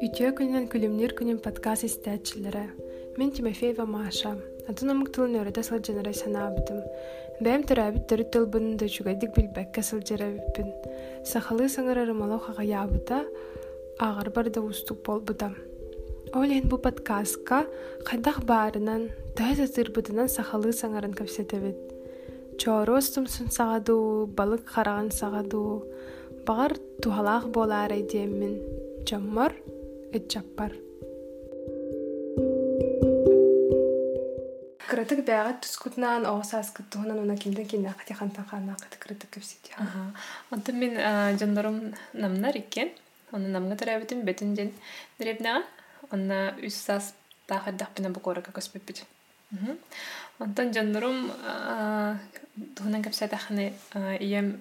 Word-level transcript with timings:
Үтіе 0.00 0.30
күнінен 0.32 0.64
күлімнер 0.72 1.12
күнін 1.12 1.42
подкаст 1.44 1.84
истәтчілері. 1.84 2.62
Мен 3.20 3.32
Тимофеева 3.36 3.84
Маша. 3.84 4.30
Атын 4.64 4.94
омук 4.94 5.10
тылын 5.12 5.42
өрөдө 5.42 5.60
сылжанарай 5.66 6.16
санаабытым. 6.16 6.78
Бәм 7.44 7.66
төрәбит 7.68 8.06
төрү 8.08 8.24
тылбынын 8.32 8.78
да 8.80 8.88
чугайдык 8.88 9.34
билбәккә 9.36 9.84
сылжарабиппин. 9.84 10.72
Сахалы 11.28 11.68
саңырары 11.68 12.14
мало 12.16 12.40
хағаябыта, 12.46 13.20
ағар 14.00 14.32
барда 14.32 14.64
устук 14.64 15.04
болбыта. 15.04 15.52
Олен 16.32 16.72
бу 16.72 16.80
подкастка 16.80 17.66
хайдах 18.08 18.40
баарынан, 18.48 19.10
тәһә 19.36 19.68
тырбытынан 19.68 20.32
сахалы 20.32 20.72
саңарын 20.72 21.12
кәпсетебит. 21.12 21.76
Чоростум 22.56 23.28
сын 23.28 23.52
сагаду, 23.52 24.26
балык 24.32 24.64
хараган 24.64 25.12
сагаду, 25.12 25.84
багар 26.46 26.78
тухалаах 27.02 27.50
болаар 27.52 27.92
эдиэммин. 27.92 28.56
Чаммар, 29.04 29.54
эчаппар. 30.12 30.72
Кырытык 34.90 35.22
бәгат 35.22 35.60
тускутнан 35.62 36.26
оғсас 36.26 36.72
кыттуһунан 36.74 37.20
уна 37.22 37.36
кинден 37.38 37.68
киннә 37.70 37.92
хатихантан 37.94 38.44
хана 38.50 38.74
кыт 38.80 38.98
кырытык 38.98 39.30
кепсити. 39.36 39.70
Ага. 39.78 40.10
Онтон 40.50 40.80
мен 40.82 40.98
жондорум 41.38 41.94
намнар 42.12 42.58
иккен. 42.58 42.90
Оны 43.30 43.48
намга 43.54 43.76
төрәбитим 43.78 44.24
бетин 44.26 44.54
ден 44.54 44.72
деребнага. 45.18 45.62
Онна 46.10 46.56
үс 46.58 46.74
сас 46.74 47.14
тахаддах 47.46 47.94
бина 47.96 48.10
букорака 48.10 48.50
көспеппит. 48.50 49.04
Онтон 50.40 50.72
жондорум 50.74 51.30
туһунан 52.76 53.02
кепсетахны 53.02 53.72
ием 54.18 54.60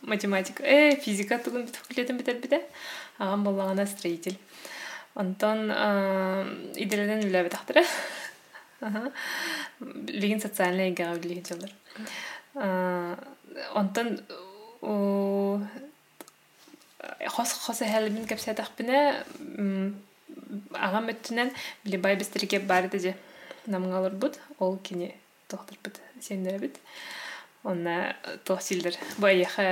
математика, 0.00 0.62
э 0.62 0.96
физика 0.96 1.38
тугун 1.38 1.66
бит 1.66 1.76
факультетин 1.76 2.16
битер 2.16 2.36
бите. 2.40 2.62
Агам 3.18 3.44
боллагана 3.44 3.86
строитель. 3.86 4.38
Онтон 5.14 5.70
иделеден 6.76 7.24
үләбе 7.24 7.48
тахтыра. 7.50 7.84
Ага. 8.80 9.12
Лигин 9.80 10.40
социальная 10.40 10.90
игра 10.90 11.14
билиги 11.14 11.44
жылар. 11.48 11.72
Онтон 13.74 14.20
хос 17.28 17.52
хос 17.52 17.80
хәлбин 17.80 18.26
кепсетахпина 18.26 19.24
агам 20.74 21.08
өттүнен 21.12 21.52
били 21.84 21.96
бай 21.96 22.16
бистерге 22.16 22.60
барды 22.60 22.98
же 22.98 23.14
намгалар 23.66 24.12
бут 24.12 24.38
ол 24.58 24.76
кини 24.78 25.14
сендер 26.20 26.58
бит 26.58 26.76
онна 27.70 28.16
тохсилдер 28.44 28.94
баяха 29.18 29.66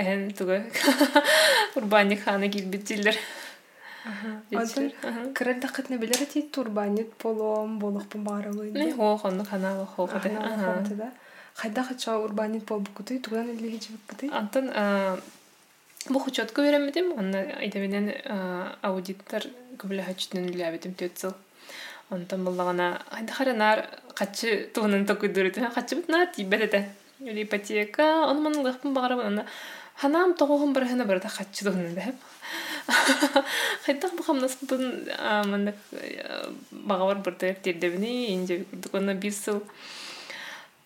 эхен 0.00 0.30
туга 0.38 0.64
урбани 1.76 2.16
хана 2.16 2.48
килбит 2.48 2.88
жилдер 2.88 3.16
Онтон 4.56 4.92
кырында 5.36 5.68
кытны 5.68 5.96
билер 6.02 6.24
ти 6.32 6.42
турбанит 6.42 7.12
полом 7.14 7.78
болохпун 7.78 8.22
баарылы. 8.24 8.70
не 8.70 8.92
хо 8.92 9.16
хонну 9.16 9.44
хана 9.44 9.86
хо 9.96 10.06
ходе 10.06 10.30
Хайда 11.54 11.82
хача 11.82 12.18
урбанит 12.18 12.64
пол 12.66 12.80
букуты 12.80 13.18
туган 13.18 13.48
или 13.50 13.70
хичи 13.70 13.90
букуты. 13.92 14.30
антон 14.32 14.70
бу 16.08 16.22
учетку 16.26 16.62
беремедим 16.62 17.12
онна 17.18 17.40
айдабинен 17.58 18.12
аудиттор 18.82 19.42
көбүлө 19.78 20.02
хачтын 20.06 20.94
төтсыл 20.94 21.34
онтон 22.10 22.44
буллагана 22.44 23.02
айда 23.10 23.32
харанар 23.32 23.86
качы 24.14 24.70
туунан 24.74 25.06
токуйдурут 25.06 25.58
качы 25.74 25.96
бутна 25.96 26.26
тибетете 26.26 26.88
или 27.20 27.42
ипотека 27.42 28.26
оны 28.30 28.40
манын 28.40 28.64
лыхпын 28.64 28.94
багарабын 28.94 29.26
онна 29.26 29.46
ханам 29.96 30.34
тогугун 30.34 30.72
бар 30.72 30.86
хана 30.86 31.04
барда 31.04 31.28
качы 31.28 31.64
туунан 31.64 31.94
деп 31.94 32.14
хайдах 33.84 34.14
бахам 34.14 34.38
наспын 34.38 35.08
мандак 35.50 35.76
багавар 36.70 37.18
барда 37.18 37.54
тирдебини 37.54 38.34
инже 38.34 38.64
курдук 38.64 38.94
онна 38.94 39.14
бир 39.14 39.32
сыл 39.32 39.62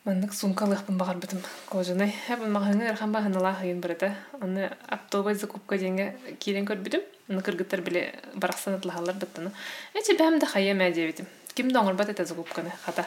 мандык 0.05 0.33
сумкалыхпын 0.35 0.99
багар 0.99 1.17
бытым 1.17 1.43
кожаный 1.69 2.15
хэбын 2.27 2.51
махаңы 2.51 2.89
архан 2.91 3.13
баханалах 3.13 3.63
ген 3.63 3.81
барда 3.81 4.15
аны 4.41 4.71
автобус 4.89 5.39
закупка 5.39 5.79
денге 5.79 6.17
кирен 6.41 6.67
көрбүдүм 6.67 7.03
аны 7.33 7.43
кыргыттар 7.43 7.81
биле 7.81 8.13
бараксан 8.35 8.77
атлахалар 8.79 9.17
быттаны 9.17 9.53
эче 9.99 10.17
бәм 10.19 10.39
да 10.39 10.47
хая 10.47 10.77
мәдебитим 10.77 11.27
ким 11.55 11.73
доңор 11.73 11.97
бат 11.97 12.13
эте 12.13 12.25
закупканы 12.25 12.73
хата. 12.85 13.07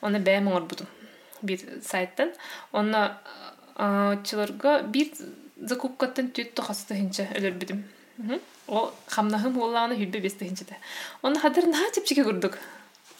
Аны 0.00 0.18
бәм 0.22 0.48
оңорбудум 0.50 0.86
бир 1.42 1.62
сайттан. 1.82 2.32
Онна 2.72 3.18
чыларга 4.24 4.82
бир 4.82 5.12
закупкаттан 5.56 6.32
түт 6.34 6.54
тохасты 6.58 6.96
хинче 6.98 7.28
өлөрбүдүм 7.38 7.84
о 8.68 8.90
хамнахым 9.08 9.58
улланы 9.58 9.96
хүлбе 9.98 10.20
бесте 10.20 10.46
хинчете 10.46 10.76
оны 11.22 11.38
хадыр 11.38 11.66
на 11.66 11.90
чепчике 11.94 12.24
курдук. 12.24 12.58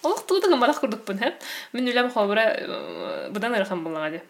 Олох 0.03 0.27
туудыга 0.27 0.56
марах 0.56 0.81
курдукпун 0.81 1.19
хэп. 1.19 1.34
Мен 1.72 1.88
үлем 1.91 2.10
хобра 2.10 2.44
будан 3.31 3.54
ырхан 3.54 3.82
буллага 3.82 4.10
ди. 4.10 4.21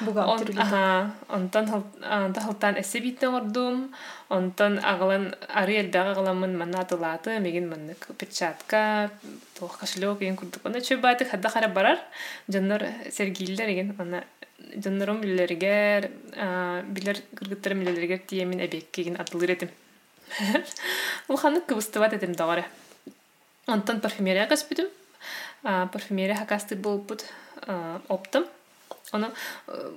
Бухгалтер. 0.00 0.54
Аха, 0.58 1.12
онтон 1.28 1.84
онтон 2.02 2.42
халтан 2.42 2.80
эссе 2.80 2.98
биттен 3.00 3.34
ордум. 3.34 3.94
Онтон 4.34 4.80
агалан 4.82 5.34
ары 5.48 5.76
элбага 5.78 6.10
агаламын 6.12 6.56
манна 6.58 6.84
тулаты, 6.90 7.38
меген 7.38 7.68
маннык 7.70 8.08
печатка, 8.18 9.10
тох 9.58 9.78
кошелек 9.78 10.18
ген 10.18 10.36
курдук. 10.36 10.64
Оны 10.66 10.80
чөй 10.80 10.96
баты 10.96 11.24
хадда 11.24 11.48
хара 11.48 11.68
барар. 11.68 11.98
Жаннар 12.48 12.82
сергиллер 13.12 13.70
ген 13.70 13.94
аны 13.98 14.24
жаннарым 14.74 15.20
билерге 15.20 16.10
билер 16.96 17.22
кыргыттарым 17.36 17.84
билерге 17.84 18.18
тиемин 18.18 18.64
эбек 18.66 18.90
ген 18.92 19.20
атылыр 19.20 19.52
этим. 19.52 19.70
Ул 21.28 21.36
ханы 21.36 21.60
кыбыстыбат 21.60 22.12
этим 22.12 22.34
дагары. 22.34 22.64
Онтон 23.66 24.00
парфюмерия 24.00 24.46
каспидим. 24.46 24.88
парфюмерия 25.62 26.34
хакасты 26.34 26.74
болбут 26.74 27.24
оптом. 28.08 28.46
Оны 29.14 29.30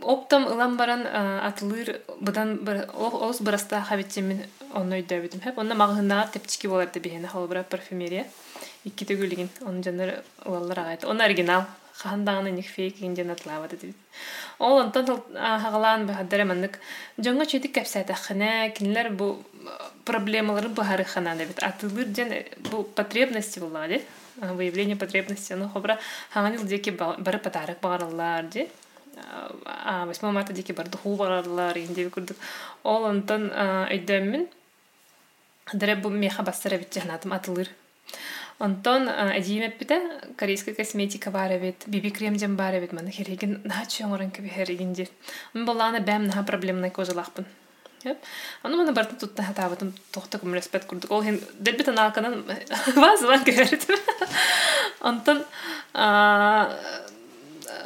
оптом 0.02 0.46
ылан 0.46 0.78
баран 0.78 1.02
атылыр 1.08 2.02
быдан 2.22 2.60
оз 2.94 3.42
бараста 3.42 3.82
хабитчемин 3.82 4.44
онно 4.74 5.00
өйдөбүдүм 5.02 5.42
хеп. 5.42 5.58
Онна 5.58 5.76
магынаа 5.76 6.30
тепчики 6.34 6.68
болар 6.68 6.92
деп 6.94 7.04
бихене 7.04 7.28
холбара 7.28 7.64
парфюмерия. 7.64 8.28
Икки 8.86 9.06
төгүлеген 9.10 9.50
onun 9.66 9.82
жандар 9.84 10.22
улалар 10.46 10.80
агайт. 10.80 11.06
Оны 11.06 11.24
оригинал 11.26 11.66
хандаганы 11.98 12.52
ник 12.52 12.68
фейк 12.68 13.02
инден 13.02 13.32
атлава 13.32 13.68
dedi. 13.68 13.94
Ол 14.60 14.82
онтон 14.82 15.24
хагалан 15.34 16.06
бахадара 16.06 16.46
маннык 16.46 16.80
жоңго 17.18 17.50
чөтүк 17.50 17.74
кепсатахына 17.74 18.70
кинлер 18.78 19.10
бу 19.10 19.44
проблемаларын 20.06 20.74
бахары 20.74 21.04
хана 21.04 21.36
деп. 21.36 21.58
Атылыр 21.62 22.06
ден 22.06 22.34
бу 22.70 22.84
потребности 22.84 23.60
була 23.60 23.88
деп. 23.88 24.04
выявление 24.40 24.96
потребности. 24.96 25.54
Ну, 25.54 25.70
хобра, 25.70 26.00
ханганил 26.32 26.64
деки 26.64 26.90
бары 26.90 27.40
подарок 27.40 27.80
багаралар, 27.82 28.46
де. 28.46 28.70
8 29.66 30.32
марта 30.32 30.54
деки 30.54 30.74
бары 30.74 30.90
духу 30.90 31.16
багаралар, 31.16 31.78
инде 31.78 32.08
күрдүк. 32.10 32.38
Ол 32.84 33.10
онтон 33.10 33.50
өйдөммүн. 33.52 34.48
Дере 35.74 35.96
бу 35.96 36.10
меха 36.10 36.44
бастыра 36.44 36.78
бит 36.78 36.94
жахнатым 36.94 37.34
атылыр. 37.34 37.70
Онтон 38.60 39.06
әдиемеп 39.10 39.78
бите 39.78 40.00
корейская 40.38 40.74
косметика 40.74 41.30
бар 41.30 41.52
бит, 41.60 41.84
биби 41.86 42.10
крем 42.10 42.40
жем 42.40 42.56
бар 42.56 42.80
бит, 42.80 42.94
мана 42.94 43.12
хереген 43.12 43.62
на 43.64 43.84
чоңорын 43.86 44.32
кеби 44.32 44.50
хереген 44.50 44.94
де. 44.94 45.08
Мен 45.54 45.66
боланы 45.66 46.00
бәм 46.00 46.26
на 46.32 46.44
проблемный 46.44 46.90
кожалахпын. 46.90 47.46
Аны 48.64 48.78
мана 48.78 48.94
барты 48.94 49.16
тутта 49.16 49.44
хатабытым 49.44 49.94
тохта 50.12 50.40
күмреспет 50.40 50.86
курдук. 50.86 51.12
Ол 51.12 51.24
хен 51.24 51.40
делбит 51.60 51.90
аналканан 51.90 52.46
ваз 52.96 53.22
ван 53.22 53.44
керет. 53.44 53.86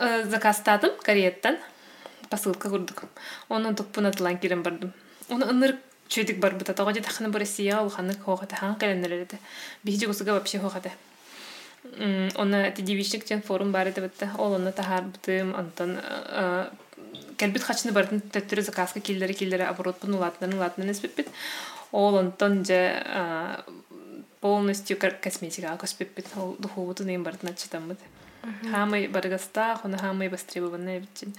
Онтон 0.01 0.29
закастадым 0.29 0.91
Кореяттан 1.03 1.57
посылка 2.29 2.69
курдук. 2.69 3.03
Онун 3.50 3.75
тукпун 3.75 4.07
атылан 4.07 4.37
кирен 4.40 4.64
бардым. 4.64 4.93
Оны 5.29 5.46
ыныр 5.46 5.78
чөйдик 6.08 6.40
бар 6.40 6.55
бута 6.55 6.73
тога 6.73 6.93
же 6.93 7.02
тахны 7.02 7.29
бар 7.29 7.41
Россия 7.41 7.79
ол 7.79 7.90
ханы 7.90 8.14
хогата 8.17 8.55
хан 8.55 8.75
календарede. 8.75 9.37
Бихи 9.84 10.05
гусуга 10.05 10.34
вообще 10.34 10.59
хогата. 10.59 10.91
Оны 12.35 12.72
тидивичник 12.75 13.25
тен 13.25 13.41
форум 13.41 13.72
бар 13.72 13.87
еді 13.87 14.02
бітті. 14.02 14.29
Ол 14.37 14.55
оны 14.55 14.72
тахар 14.72 15.03
бітім, 15.03 15.55
антон 15.55 15.99
кэлбит 17.37 17.64
хачны 17.66 17.91
бартын 17.91 18.22
төттүрү 18.22 18.61
заказка 18.61 19.02
киллери 19.02 19.34
киллери 19.34 19.66
оборот 19.66 19.99
пун 19.99 20.14
улатнарын 20.14 20.58
улатнарын 20.58 20.91
эспеппит 20.91 21.28
ол 21.91 22.17
онтон 22.17 22.64
же 22.66 22.79
полностью 24.40 24.97
косметика 24.97 25.78
көспеппит 25.81 26.28
ол 26.37 26.55
духовутун 26.59 27.09
эм 27.09 27.23
бартын 27.23 27.49
ачытаммыт 27.49 27.99
хамый 28.72 29.08
баргаста 29.08 29.78
хоно 29.82 29.97
хамый 29.97 30.29
востребованный 30.29 30.99
битчин 30.99 31.34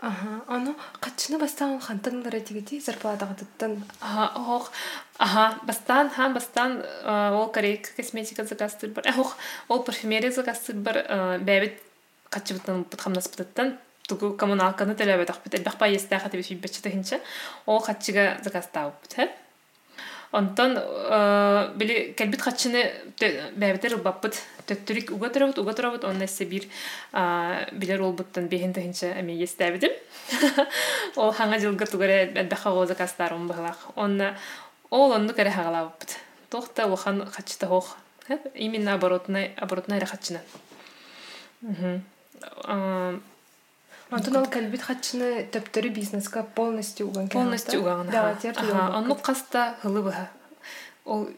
Ага, 0.00 0.44
аны 0.48 0.74
качны 1.00 1.38
бастан 1.38 1.80
хантанлары 1.80 2.40
тигити 2.40 2.78
зарплатага 2.80 3.34
туттан. 3.34 3.82
Ох, 4.02 4.70
ага, 5.16 5.58
бастан, 5.62 6.10
хам 6.10 6.34
бастан 6.34 6.82
ол 7.04 7.48
корейка 7.48 7.88
косметика 7.96 8.44
закастыр 8.44 8.90
бар. 8.90 9.04
Ох, 9.16 9.36
ол 9.68 9.82
парфюмерия 9.82 10.30
закастыр 10.30 10.76
бар, 10.76 11.00
бәбит 11.40 11.80
качыбытын 12.28 12.84
бутхамнас 12.84 13.28
бутаттан 13.28 13.78
тугу 14.08 14.34
коммуналканы 14.36 14.94
телебет 14.94 15.30
ахпит 15.30 15.54
элбах 15.54 15.78
ба 15.78 15.88
естэ 15.88 16.18
хати 16.18 16.36
бит 16.36 16.60
бит 16.60 17.22
ол 17.66 17.80
хатчыга 17.80 18.38
закастау 18.42 18.92
бит 19.02 19.30
Онтон 20.34 20.74
били 21.78 22.12
кэлбит 22.18 22.42
хатчыны 22.42 22.80
бәбитер 23.54 23.94
баппыт 24.02 24.40
төттүрик 24.66 25.12
уга 25.14 25.28
турабыт 25.30 25.60
уга 25.62 25.74
турабыт 25.78 26.04
онна 26.08 26.26
эссе 26.26 26.44
бир 26.44 26.66
билер 27.70 28.02
олбуттан 28.02 28.48
бехин 28.50 28.72
тахинча 28.74 29.12
эми 29.20 29.36
естәбидим. 29.38 29.94
Ол 31.16 31.30
хаңа 31.30 31.60
жылга 31.62 31.86
тугаре 31.86 32.32
бәдбәхә 32.34 32.72
гоза 32.74 32.96
кастарым 32.98 33.46
бахлак. 33.46 33.78
Онна 33.94 34.34
ол 34.90 35.12
онну 35.12 35.34
кере 35.34 35.50
хагалабыт. 35.50 36.18
Тохта 36.50 36.88
ухан 36.88 37.26
хатчыта 37.30 37.66
хох. 37.66 37.96
Именно 38.54 38.94
оборотная 38.94 39.52
оборотная 39.56 40.04
хатчына. 40.04 40.40
Онтон 44.10 44.36
ол 44.36 44.46
кэлбит 44.46 44.82
хатчыны 44.82 45.46
төптөрү 45.52 45.88
бизнеска 45.94 46.42
полностью 46.42 47.08
уган 47.08 47.28
полностью 47.28 47.80
уган. 47.80 48.10
Да, 48.10 48.34
тер 48.40 48.54
Онну 48.60 49.14
каста 49.14 49.76
хылыбыха. 49.82 50.28
Ол 51.04 51.28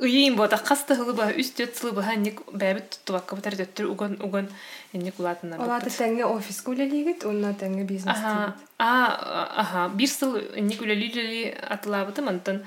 ыйын 0.00 0.36
бота 0.36 0.58
каста 0.58 0.94
хылыбыха 0.94 1.34
үстөт 1.38 1.78
сылыбыха 1.78 2.16
ник 2.16 2.42
бәбит 2.50 2.90
туттубакка 2.90 3.38
бутар 3.38 3.56
төттөр 3.58 3.90
уган 3.94 4.18
уган 4.22 4.48
ник 4.92 5.18
улатына. 5.18 5.58
Олаты 5.62 5.90
тәңге 5.94 6.26
офис 6.26 6.60
күлелигит, 6.66 7.26
онна 7.26 7.54
тәңге 7.54 7.86
бизнес. 7.86 8.14
Аха, 8.14 8.54
а, 8.78 9.48
аха, 9.64 9.88
бир 9.94 10.10
сыл 10.10 10.38
ник 10.58 10.82
үлелили 10.82 11.50
атылабытым, 11.50 12.28
онтон 12.28 12.62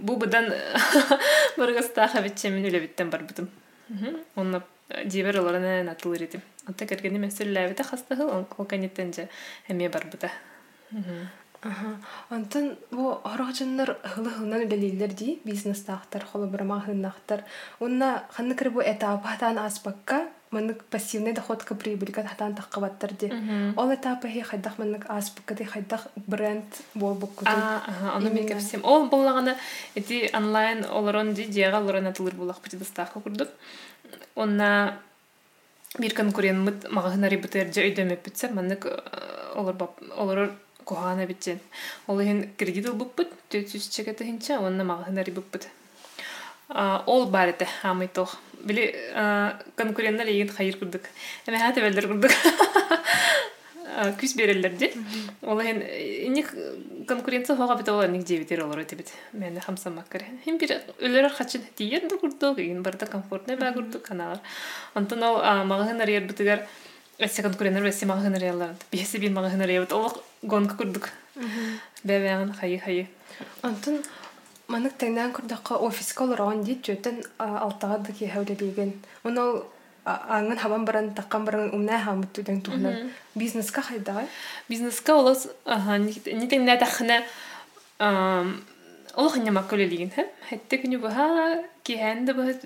бу 0.00 0.16
быдан 0.16 0.52
баргастаха 1.56 2.22
битчемин 2.22 2.64
үлебиттен 2.68 3.10
барбытым. 3.10 3.48
Онна 4.36 4.62
дибер 5.04 5.40
оларына 5.40 5.82
натылыр 5.84 6.24
идим. 6.24 6.42
Онта 6.66 6.86
кергени 6.86 7.18
мәсәлләбите 7.18 7.84
хастахыл, 7.84 8.30
ол 8.30 8.64
канеттенже 8.66 9.28
әме 9.68 9.88
барбыта. 9.88 10.30
Аха. 11.62 11.96
Онтон 12.30 12.76
бу 12.90 13.20
хорогжыннар 13.22 13.94
хылы-хылынан 14.02 14.64
үлелилер 14.66 15.12
ди, 15.14 15.40
бизнес 15.44 15.82
тахтар, 15.86 16.24
холы 16.26 16.48
бирма 16.50 16.80
хыннахтар. 16.80 17.44
Онна 17.78 18.24
ханны 18.32 18.56
кер 18.58 18.70
бу 18.70 18.80
этап 18.82 19.24
хатан 19.24 19.58
аспакка, 19.58 20.26
маннык 20.50 20.82
пассивный 20.84 21.32
доходка 21.32 21.76
прибыльга 21.76 22.24
хатан 22.24 22.56
тахкабаттар 22.56 23.12
ди. 23.12 23.32
Ол 23.76 23.94
этапы 23.94 24.28
хи 24.28 24.40
хайдах 24.40 24.78
маннык 24.78 25.06
аспакка 25.08 25.54
ди 25.54 25.62
хайдах 25.62 26.08
бренд 26.26 26.64
бол 26.94 27.14
букку. 27.14 27.44
А, 27.46 27.82
аха, 27.86 28.16
аны 28.16 28.30
мен 28.30 28.48
кепсем. 28.48 28.84
Ол 28.84 29.06
боллагана 29.08 29.56
эти 29.94 30.30
онлайн 30.34 30.84
олорон 30.84 31.32
ди 31.32 31.44
диага 31.44 31.78
олорон 31.78 32.06
атылыр 32.06 32.34
булак 32.34 32.60
бити 32.64 32.76
дастака 32.76 33.20
курдук. 33.20 33.48
Онна 34.34 34.98
бир 35.98 36.14
конкурент 36.14 36.88
магазинары 36.90 37.36
битер 37.36 37.68
өйдөмөп 37.68 38.24
битсе, 38.24 38.48
маннык 38.48 38.86
олор 39.54 39.74
бап 39.74 40.00
олор 40.16 40.52
кухана 40.84 41.26
битсен. 41.26 41.60
Ол 42.06 42.20
хин 42.20 42.50
кредит 42.58 42.88
буппут, 42.94 43.32
төтүс 43.50 43.88
чекете 43.88 44.24
хинча, 44.24 44.58
онна 44.60 44.84
магазинары 44.84 45.32
буппут. 45.32 45.68
Ол 46.68 47.26
бар 47.26 47.50
эте 47.50 47.68
хамый 47.82 48.08
тох. 48.08 48.38
Били 48.64 48.94
конкуренттер 49.76 50.28
еген 50.28 50.48
хайыр 50.48 50.78
курдук. 50.78 51.02
Эме 51.46 51.58
хаты 51.58 51.80
белдер 51.80 52.08
курдук. 52.08 52.30
күз 54.20 54.36
берелер 54.36 54.76
ди. 54.76 54.92
Ол 55.42 55.60
хин 55.60 55.82
ник 56.32 56.54
конкуренция 57.08 57.56
хога 57.56 57.76
бит 57.76 57.88
олар 57.88 58.08
ник 58.08 58.24
дебитер 58.24 58.64
олар 58.64 58.80
эте 58.80 58.96
бит. 58.96 59.12
Мен 59.32 59.60
хамсамак 59.60 60.08
кер. 60.08 60.24
Хим 60.44 60.58
бир 60.58 60.80
өлөр 60.98 61.28
хачы 61.30 61.60
диен 61.76 62.08
да 62.08 62.16
курдук, 62.16 62.58
еген 62.58 62.82
барда 62.82 63.06
комфортный 63.06 63.56
ба 63.56 63.72
курдук 63.72 64.02
каналар. 64.02 64.40
Антон 64.94 65.22
ол 65.22 65.42
магазиндар 65.64 66.08
ер 66.08 66.24
битигер 66.24 66.66
Эссе 67.18 67.42
конкуренттер 67.42 67.82
бесе 67.84 68.06
магазиндар 68.06 68.42
ялар. 68.42 68.74
Бесе 68.90 69.18
бин 69.18 69.34
магазиндар 69.34 69.68
ябыт. 69.68 69.92
Ол 69.92 70.22
гонка 70.42 70.76
курдук. 70.76 71.10
Бәбәгән 72.02 72.54
хайы 72.56 72.78
хайы. 72.80 73.06
Антон 73.62 74.00
манык 74.66 74.96
тәңнән 74.98 75.32
курдакка 75.36 75.76
офиска 75.76 76.24
олорон 76.24 76.64
дит 76.64 76.82
жөтен 76.86 77.22
алтага 77.38 77.98
да 78.06 78.12
ки 78.12 78.26
хәүле 78.26 78.56
биген. 78.58 78.94
Аңын 80.04 80.58
хабан 80.58 80.84
баран 80.84 81.12
таккан 81.14 81.44
баран 81.44 81.70
умна 81.74 82.00
хамыт 82.02 82.32
түдән 82.34 82.62
тухна. 82.62 82.94
Бизнеска 83.34 83.82
хайда. 83.82 84.26
Бизнеска 84.68 85.14
олос 85.14 85.48
аха 85.64 85.98
ни 85.98 86.48
тәңнә 86.50 86.78
тахна 86.80 87.22
ол 89.16 89.28
хanya 89.30 89.52
маккөле 89.52 89.86
лиген 89.86 90.10
һәм 90.16 90.32
хәтта 90.48 90.80
күнү 90.82 90.98
баха 91.02 91.28
ки 91.84 91.96
хәнде 92.00 92.34
баха 92.34 92.56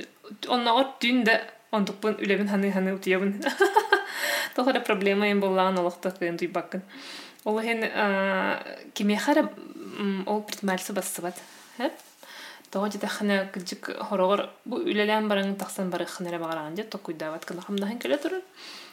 ондукпун 1.77 2.17
үлебин 2.23 2.49
ханы 2.49 2.73
ханы 2.73 2.94
проблема 4.87 5.29
ем 5.29 5.41
боллаган 5.41 5.79
олохта 5.79 6.11
кыйын 6.11 6.38
туйбаккын. 6.38 6.83
Ол 7.44 7.61
хен 7.61 7.85
кимехара 8.94 9.50
ол 10.27 10.43
предпринимательство 10.43 10.94
бассыбат. 10.94 11.35
Хэп? 11.77 11.93
Того 12.76 12.90
жита 12.93 13.08
хана 13.08 13.49
кыжык 13.49 13.88
хорогор 14.05 14.50
бу 14.69 14.76
үлелен 14.76 15.31
барың 15.31 15.55
таксан 15.56 15.88
бары 15.88 16.05
ханара 16.05 16.37
багаран 16.37 16.76
же 16.76 16.84
токуйдабат 16.84 17.46
кына 17.49 17.62
хамнахан 17.64 17.99
келе 17.99 18.19
турur. 18.20 18.43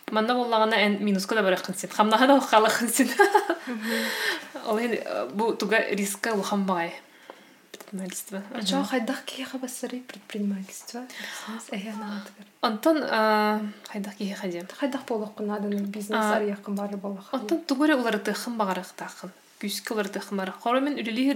Манда 0.10 0.36
боллагана 0.36 0.76
эн 0.76 1.04
минуска 1.04 1.36
да 1.36 1.44
баракын 1.44 1.76
сен. 1.76 1.90
Хамнаха 1.90 2.28
да 2.28 2.40
халахын 2.40 2.88
сен. 2.88 3.10
Ол 4.68 4.80
хен 4.80 4.96
бу 5.34 5.52
туга 5.52 5.84
риска 5.92 6.32
улхан 6.32 6.64
багай. 6.64 6.94
Предпринимательство. 7.74 8.42
Ача 8.56 8.86
хайдах 8.86 9.26
ки 9.26 9.44
хабасары 9.44 10.00
предпринимательство. 10.00 11.02
Бизнес 11.02 11.68
эһанатыгар. 11.72 12.48
Антон 12.62 13.04
хайдах 13.92 14.16
ки 14.16 14.32
хадем. 14.32 14.66
Хайдах 14.80 15.04
болок 15.04 15.36
кына 15.36 15.60
да 15.60 15.68
бизнес 15.68 16.24
ар 16.24 16.42
якын 16.44 16.76
бары 16.76 16.96
болок. 16.96 17.26
Антон 17.34 17.60
тугуре 17.66 17.96
улар 17.96 18.18
тыхын 18.18 18.56
багарак 18.56 18.94
тахын. 18.96 19.30
Күскө 19.60 19.92
улар 19.92 20.08
тыхын 20.08 20.38
бары. 20.38 20.54
Хоромен 20.64 20.94
үлели 20.94 21.34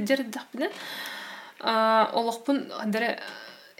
Олокпун 1.59 2.71
андere 2.79 3.19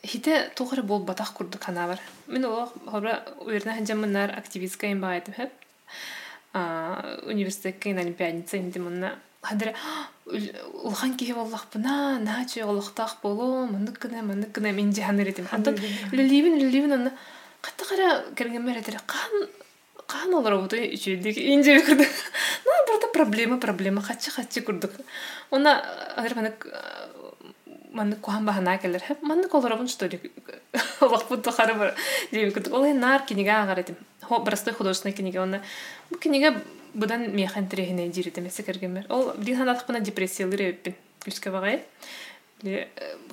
хите 0.03 0.51
тугуре 0.55 0.81
бол 0.81 0.99
батах 0.99 1.33
курду 1.33 1.57
канавар. 1.57 1.99
Мен 2.27 2.45
олок 2.45 2.73
хора 2.85 3.23
уерна 3.39 3.73
ханжамынар 3.73 4.31
активистка 4.37 4.87
им 4.87 5.01
баайтым 5.01 5.33
хеп. 5.33 5.51
Университетке 6.53 7.95
олимпиадница 7.95 8.57
инде 8.57 8.79
мунна 8.79 9.19
хадыр 9.41 9.73
улхан 10.83 11.15
кие 11.17 11.33
боллах 11.35 11.67
бuna 11.73 12.19
наче 12.19 12.63
олохтах 12.63 13.17
болу 13.21 13.67
мындык 13.67 13.99
кына 13.99 14.21
мындык 14.23 14.51
кына 14.51 14.71
мен 14.71 14.93
жаханыр 14.93 15.27
этим 15.27 15.47
антон 15.51 15.75
лиливин 16.11 16.57
лиливин 16.57 16.93
аны 16.93 17.11
катта 17.61 17.85
кара 17.85 18.25
кергенмер 18.35 18.77
этер 18.77 18.99
кан 19.05 19.49
кан 20.07 20.33
олар 20.33 20.53
инже 20.53 21.81
ну 22.65 22.71
burada 22.87 23.07
проблема 23.13 23.57
проблема 23.59 24.01
хачы 24.01 24.31
хачы 24.31 24.61
курдук. 24.61 24.91
Она 25.51 25.83
маннык 27.97 28.19
кухан 28.21 28.45
бахана 28.45 28.77
келер 28.77 29.03
хеп 29.07 29.21
маннык 29.21 29.53
олар 29.53 29.75
бун 29.77 29.87
что 29.87 30.07
ли 30.07 30.19
олох 31.01 31.27
бут 31.29 31.47
хары 31.57 31.73
бар 31.73 31.95
дем 32.31 32.51
курдук 32.51 32.73
ол 32.73 32.85
нар 32.93 33.21
кинига 33.25 33.63
агар 33.63 33.79
этим 33.79 33.95
простой 34.45 34.73
художественный 34.73 35.15
книга 35.15 35.39
он 35.41 35.55
бу 36.09 36.17
книга 36.17 36.49
будан 36.97 37.35
механ 37.35 37.67
трехине 37.67 38.09
дири 38.09 38.31
демесе 38.31 38.63
кергенмер. 38.63 39.05
Ол 39.09 39.33
билин 39.37 39.57
ханатык 39.57 39.87
бuna 39.87 40.01
депрессиялыр 40.01 40.61
эппин 40.61 40.95
күскө 41.23 41.51
багай. 41.51 41.83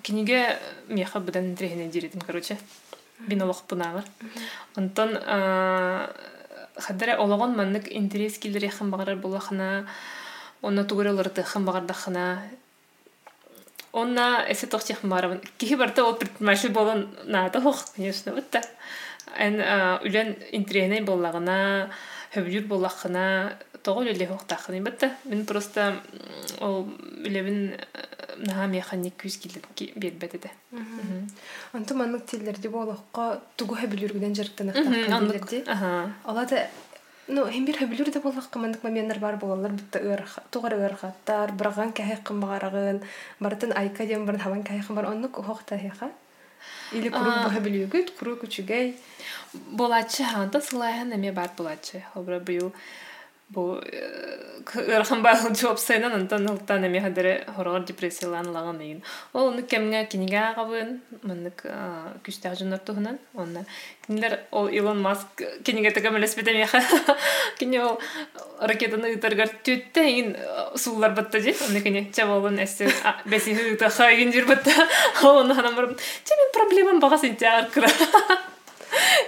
Киниге 0.03 0.59
меха 0.89 1.21
будан 1.21 1.57
трехине 1.57 1.89
диридим, 1.89 2.21
короче. 2.21 2.59
Бин 3.19 3.43
олох 3.43 3.65
бунагыр. 3.69 4.05
Онтон 4.77 5.17
хадара 6.77 7.17
ологон 7.17 7.57
маннык 7.57 7.89
интерес 7.91 8.39
килдер 8.39 8.65
яхан 8.65 8.91
багарар 8.91 9.17
булахына. 9.17 9.87
Онна 10.61 10.85
тугуралар 10.85 11.29
тыхан 11.31 11.65
багардахына. 11.65 12.43
Онна 13.95 14.45
эсе 14.51 14.67
тохтех 14.67 14.99
барабын. 15.03 15.41
Кихи 15.59 15.77
барта 15.77 16.05
ол 16.05 16.15
предприниматель 16.15 16.71
болон 16.71 17.09
нада 17.25 17.61
хох, 17.61 17.85
конечно, 17.95 18.33
вот 18.33 18.51
так. 18.51 18.67
Эн 19.39 19.55
үлен 20.03 20.35
интерене 20.51 21.03
боллагына 21.03 21.91
хөбүр 22.35 22.67
боллахына 22.67 23.57
тоҕо 23.83 24.03
үлеле 24.03 24.27
хоқтахын 24.27 24.83
бытта 24.83 25.15
мен 25.25 25.47
просто 25.47 26.01
ол 26.61 26.89
үлебин 27.25 27.75
наха 28.39 28.67
механик 28.67 29.15
күз 29.23 29.39
килет 29.39 29.65
бербет 29.97 30.35
эте 30.35 30.51
анту 31.73 31.95
маннык 31.95 32.27
тиллерди 32.27 32.69
болохко 32.69 33.41
тугу 33.57 33.77
хөбүлүргүден 33.77 34.35
жарыктанактакканди 34.35 35.65
алада 36.25 36.69
ну 37.29 37.47
хем 37.51 37.65
бир 37.65 37.79
хөбүлүр 37.79 38.11
да 38.13 38.21
болохко 38.21 38.59
маннык 38.59 38.83
моменттер 38.83 39.19
бар 39.19 39.37
болалар. 39.37 39.73
Бутта 39.73 40.01
тугар 40.51 40.75
ырхаттар 40.77 41.53
быраган 41.53 41.93
кәһәккын 41.93 42.41
багарагын 42.41 43.01
бартын 43.41 43.73
айка 43.73 44.07
дем 44.07 44.27
барын 44.27 44.41
хаван 44.41 44.63
кәһәккын 44.65 44.95
бар. 44.95 45.11
Оннук 45.13 45.41
хохта 45.45 45.79
хеха 45.79 46.11
или 46.93 47.09
куру 47.09 47.31
хөбүлүгүт 47.55 48.15
куру 48.19 48.37
күчүгэй. 48.43 48.95
Болачы 49.73 50.25
ханта 50.25 50.61
сылайхан 50.61 51.13
эме 51.17 51.33
бар 51.33 51.51
болачы. 51.57 52.03
Обра 52.15 52.41
быйыл 52.41 52.73
бу 53.49 53.81
ырхан 54.73 55.23
баал 55.23 55.55
жооп 55.55 55.79
сайнан 55.79 56.15
онтон 56.15 56.47
ылтан 56.49 56.87
эми 56.87 56.99
хадары 56.99 57.45
хорогор 57.57 57.85
депрессиялаан 57.85 58.49
лаган 58.51 58.79
деген 58.79 59.03
ол 59.33 59.49
уну 59.49 59.63
кемге 59.63 60.07
киниге 60.07 60.39
агабын 60.39 61.03
мынык 61.23 61.65
күстәк 62.25 62.57
жонор 62.59 62.79
туһунан 62.79 63.19
онна. 63.35 63.65
Кинилер 64.07 64.41
ол 64.51 64.69
илон 64.69 65.03
маск 65.03 65.43
киниге 65.65 65.91
текемелеспет 65.91 66.49
эмеха 66.49 66.83
кини 67.59 67.79
ол 67.79 68.01
ракетаны 68.61 69.15
ытаргар 69.15 69.51
түттэ 69.63 70.07
ин 70.21 70.37
суулар 70.77 71.15
батта 71.15 71.41
же 71.41 71.55
оны 71.69 71.81
кини 71.81 72.11
чаболун 72.13 72.59
эссе 72.63 72.89
беси 73.27 73.53
ыта 73.75 73.91
хайгин 73.91 74.33
жир 74.33 74.47
батта. 74.47 74.71
Оны 75.23 75.55
ханам 75.55 75.75
барып 75.75 76.01
чемин 76.25 76.53
проблемам 76.53 77.01
бага 77.01 77.19
сентягар 77.19 77.71
кыра 77.71 77.89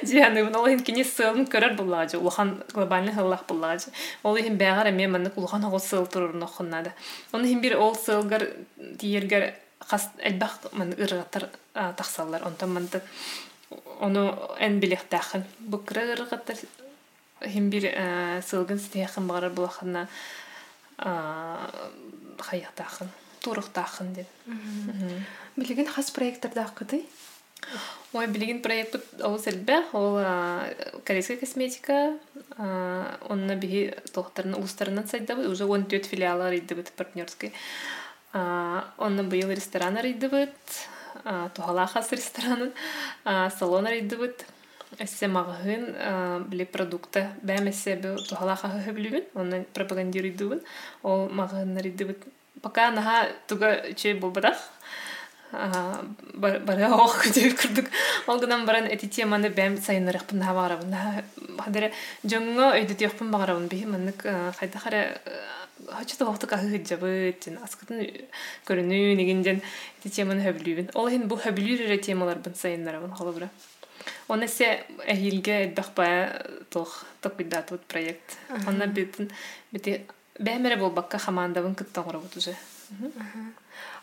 Дианы 0.02 0.44
бу 0.44 0.58
ол 0.58 0.80
кини 0.80 1.04
сылын 1.04 1.46
көрөр 1.46 1.76
буллага 1.76 2.10
же 2.10 2.18
улахан 2.18 2.62
глобальный 2.72 3.12
хыллах 3.12 3.46
буллага 3.46 3.78
же 3.78 3.86
ол 4.22 4.36
хин 4.36 4.56
бягар 4.56 4.88
эме 4.88 5.08
маннык 5.08 5.36
улахан 5.36 5.64
ол 5.64 5.80
сыл 5.80 6.06
турur 6.06 6.34
нохуннада 6.34 6.92
оны 7.32 7.48
хин 7.48 7.60
бир 7.60 7.78
ол 7.78 7.94
сылгар 7.94 8.48
диергер 8.76 9.54
хас 9.80 10.10
элбах 10.18 10.58
ман 10.72 10.92
ыргатар 10.92 11.50
тахсаллар 11.74 12.46
онтон 12.46 12.74
манты 12.74 13.02
оны 14.00 14.34
эн 14.58 14.80
билехтахын 14.80 15.44
бу 15.58 15.78
кыра 15.78 16.14
ыргатар 16.14 16.56
хин 17.44 17.70
бир 17.70 17.92
сылгын 18.42 18.78
стехын 18.78 19.26
багар 19.26 19.50
булахана 19.50 20.08
хаяктахын 20.98 23.08
туруктахын 23.40 24.14
деп. 24.14 24.26
Билеген 25.56 25.86
хас 25.86 26.10
проекттарда 26.10 26.70
кытай 26.74 27.04
Ой, 28.12 28.26
билигин 28.26 28.62
проект 28.62 28.96
ол 29.23 29.38
сэлбэ, 29.38 29.85
ол 29.92 30.20
корейская 31.04 31.37
косметика, 31.37 32.16
он 32.56 33.46
на 33.46 33.56
биги 33.56 33.94
тохтарын 34.12 34.54
улустарынан 34.54 35.06
сайдабы, 35.06 35.49
уже 35.49 35.66
он 35.66 35.85
төт 35.85 36.06
филиалы 36.06 36.50
рейдыбыт 36.50 36.92
партнерской. 36.92 37.52
Он 38.32 39.16
на 39.16 39.23
быйыл 39.25 39.50
ресторан 39.50 39.99
рейдыбыт, 39.99 40.54
тухала 41.54 41.87
хас 41.87 42.12
ресторанын, 42.12 42.73
салон 43.58 43.87
рейдыбыт. 43.87 44.46
Эссе 45.02 45.26
мағығын 45.26 46.46
тухала 48.28 48.54
хахы 48.54 48.92
білігін, 48.94 49.25
оны 49.35 49.66
ол 51.02 51.28
мағығын. 51.28 52.16
Пока 52.62 52.90
туга 53.46 53.92
чей 53.94 54.14
болбадақ, 54.14 54.56
бара 56.34 56.90
ох 56.94 57.26
деп 57.34 57.58
курдук 57.60 57.90
ол 58.26 58.40
гынан 58.40 58.66
баран 58.66 58.86
эти 58.86 59.06
теманы 59.06 59.50
бәм 59.50 59.78
сайынырыкпын 59.82 60.38
на 60.38 60.54
барабын 60.54 60.96
хадере 61.58 61.92
жоңго 62.25 62.72
өйдө 62.80 62.98
тиякпын 63.02 63.30
багарабын 63.34 63.68
би 63.68 63.84
маннык 63.84 64.26
хайда 64.58 64.78
хара 64.78 65.04
хачыта 65.92 66.25
вакыты 66.25 66.46
кахы 66.46 66.72
хыджабыт 66.72 67.44
жен 67.44 67.58
аскытын 67.64 68.04
көрүнүү 68.68 69.14
негенден 69.20 69.62
эти 70.00 70.12
теманы 70.20 70.44
хөблүүбүн 70.46 70.92
ол 70.94 71.10
хин 71.12 71.28
бу 71.28 71.40
хөблүүрүрө 71.40 71.98
темаларбын 72.08 72.54
сайынырабын 72.54 73.16
холобура 73.16 73.50
он 74.28 74.44
эсе 74.44 74.84
эхилге 75.06 75.64
эдбах 75.66 75.92
бая 75.94 76.46
тох 76.70 77.04
токуйдатыбыт 77.20 77.82
проект. 77.86 78.38
Онна 78.66 78.86
битин 78.86 79.30
бити 79.72 80.00
бәмере 80.38 80.76
болбакка 80.76 81.18
хамандабын 81.18 81.75
кыттан 81.75 82.04
курабыт 82.04 82.36
уже. 82.36 82.54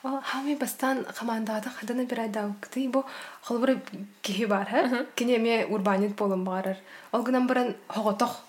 Ол 0.04 0.20
хами 0.22 0.56
бастан 0.56 1.06
командада 1.18 1.70
хадана 1.70 2.06
бир 2.06 2.20
айда 2.20 2.48
укты 2.48 2.90
бу 2.90 3.06
холбур 3.42 3.80
кихи 4.22 4.46
бар 4.46 4.68
ха. 4.70 5.06
Кине 5.16 5.38
ме 5.38 5.66
урбанит 5.66 6.16
болом 6.16 6.44
барар. 6.44 6.78
Ол 7.12 7.24
гынан 7.24 7.48
баран 7.48 7.76
хоготох. 7.88 8.42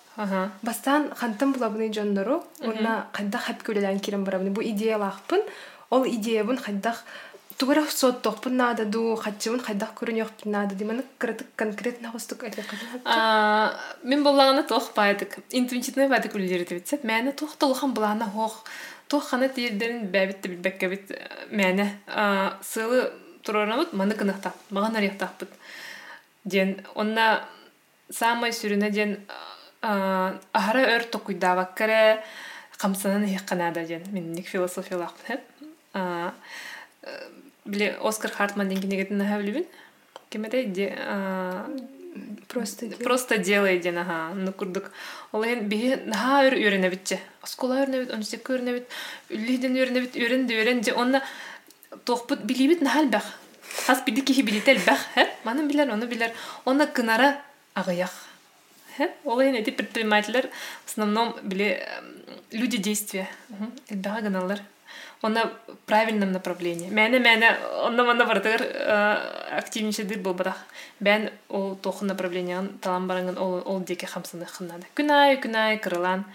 Бастан 0.62 1.14
хантам 1.14 1.53
булабыны 1.53 1.93
жондору. 1.93 2.45
Онна 2.61 3.07
кайда 3.12 3.38
хап 3.38 3.62
көлелән 3.62 4.00
кирен 4.00 4.25
барабыны. 4.25 4.50
Бу 4.50 4.62
идея 4.62 4.99
лахпын. 4.99 5.43
Ол 5.91 6.05
идея 6.07 6.45
бун 6.45 6.59
хайдах 6.59 7.05
тугара 7.57 7.85
сот 7.88 8.23
тохпын 8.23 8.57
нада 8.57 8.85
ду 8.85 9.14
хатчыбын 9.17 9.61
хайдах 9.61 9.95
көрүн 9.95 10.19
йокпын 10.19 10.50
нада 10.50 10.75
диманы 10.75 11.05
кырытык 11.19 11.47
конкретно 11.57 12.11
хостук 12.11 12.43
айтып 12.43 12.64
А 13.05 13.75
мен 14.03 14.25
боллаганы 14.25 14.64
тох 14.64 14.93
байдык. 14.95 15.38
Интуитивный 15.50 16.09
байдык 16.09 16.35
үлдерди 16.35 16.75
битсет. 16.75 17.05
Мәне 17.05 17.33
тох 17.33 17.57
толхан 17.57 17.95
булана 17.95 18.26
хох 18.26 18.64
туох 19.14 19.28
хана 19.30 19.49
тиердерин 19.49 20.09
бэбитте 20.11 20.49
билбеккебит 20.49 21.12
мэне 21.50 21.87
сылы 22.62 23.12
турарабыт 23.47 23.92
маны 23.94 24.16
кынахтап 24.18 24.56
маған 24.75 24.99
арыяктаппыт 24.99 25.52
ден 26.44 26.80
онна 26.99 27.47
самай 28.11 28.50
сүрүнэ 28.50 28.90
ден 28.90 29.14
ахара 29.83 30.83
өр 30.97 31.06
токуйдабаккаре 31.14 32.25
камсанан 32.76 33.28
хикканада 33.28 33.87
ден 33.87 34.02
минник 34.11 34.50
философиялакпын 34.50 35.26
хеп 35.28 35.42
биле 37.64 37.94
оскар 38.02 38.33
хартман 38.33 38.68
денгенегетин 38.68 39.18
нахабилибин 39.18 39.66
кемеде 40.30 40.64
Просто 42.49 42.87
Просто 43.02 43.38
делай 43.38 43.78
аха. 43.78 44.35
Ну 44.35 44.52
курдук. 44.52 44.90
Ол 45.33 45.42
ен 45.42 45.68
бие 45.68 45.97
наха 45.97 46.47
өр 46.47 46.54
үйрене 46.54 46.90
битче. 46.90 47.21
Оскола 47.42 47.80
үйрене 47.80 48.00
бит, 48.00 48.11
университет 48.11 48.49
үйрене 48.49 48.73
бит, 48.73 48.88
үллиден 49.30 49.75
үйрене 49.75 50.00
бит, 50.00 50.16
үйрен 50.16 50.47
де 50.47 50.54
үйрен 50.54 50.80
де 50.80 50.92
онна 50.92 51.23
тохпут. 52.04 52.40
Хас 53.87 54.02
биди 54.06 54.21
кихи 54.21 54.42
билител 54.42 54.78
бах, 54.87 54.99
оны. 55.44 56.33
Онна 56.64 56.87
кынара 56.87 57.40
агыях. 57.75 58.12
Хэ? 58.97 59.11
Ол 59.25 59.40
ен 59.40 59.54
эти 59.54 59.71
предпринимательлер 59.71 60.49
в 60.85 60.90
основном 60.90 61.37
люди 62.52 62.78
действия. 62.78 63.28
Оны 65.25 65.47
правильном 65.88 66.33
направлении. 66.33 66.90
Мәне 66.93 67.21
мәне 67.25 67.54
онна 67.85 68.04
мана 68.04 68.26
бардыр 68.28 68.62
активничедир 69.57 70.21
был 70.21 70.35
барах. 70.35 70.61
Бән 71.00 71.31
ол 71.49 71.75
тохын 71.76 72.12
направленияган 72.12 72.78
талан 72.81 73.09
баранган 73.09 73.38
ол 73.38 73.62
ол 73.64 73.81
деке 73.81 74.07
хамсаны 74.07 74.47
хыннады. 74.47 74.85
Күнай 74.97 75.40
күнай 75.40 75.81
кырылан 75.81 76.26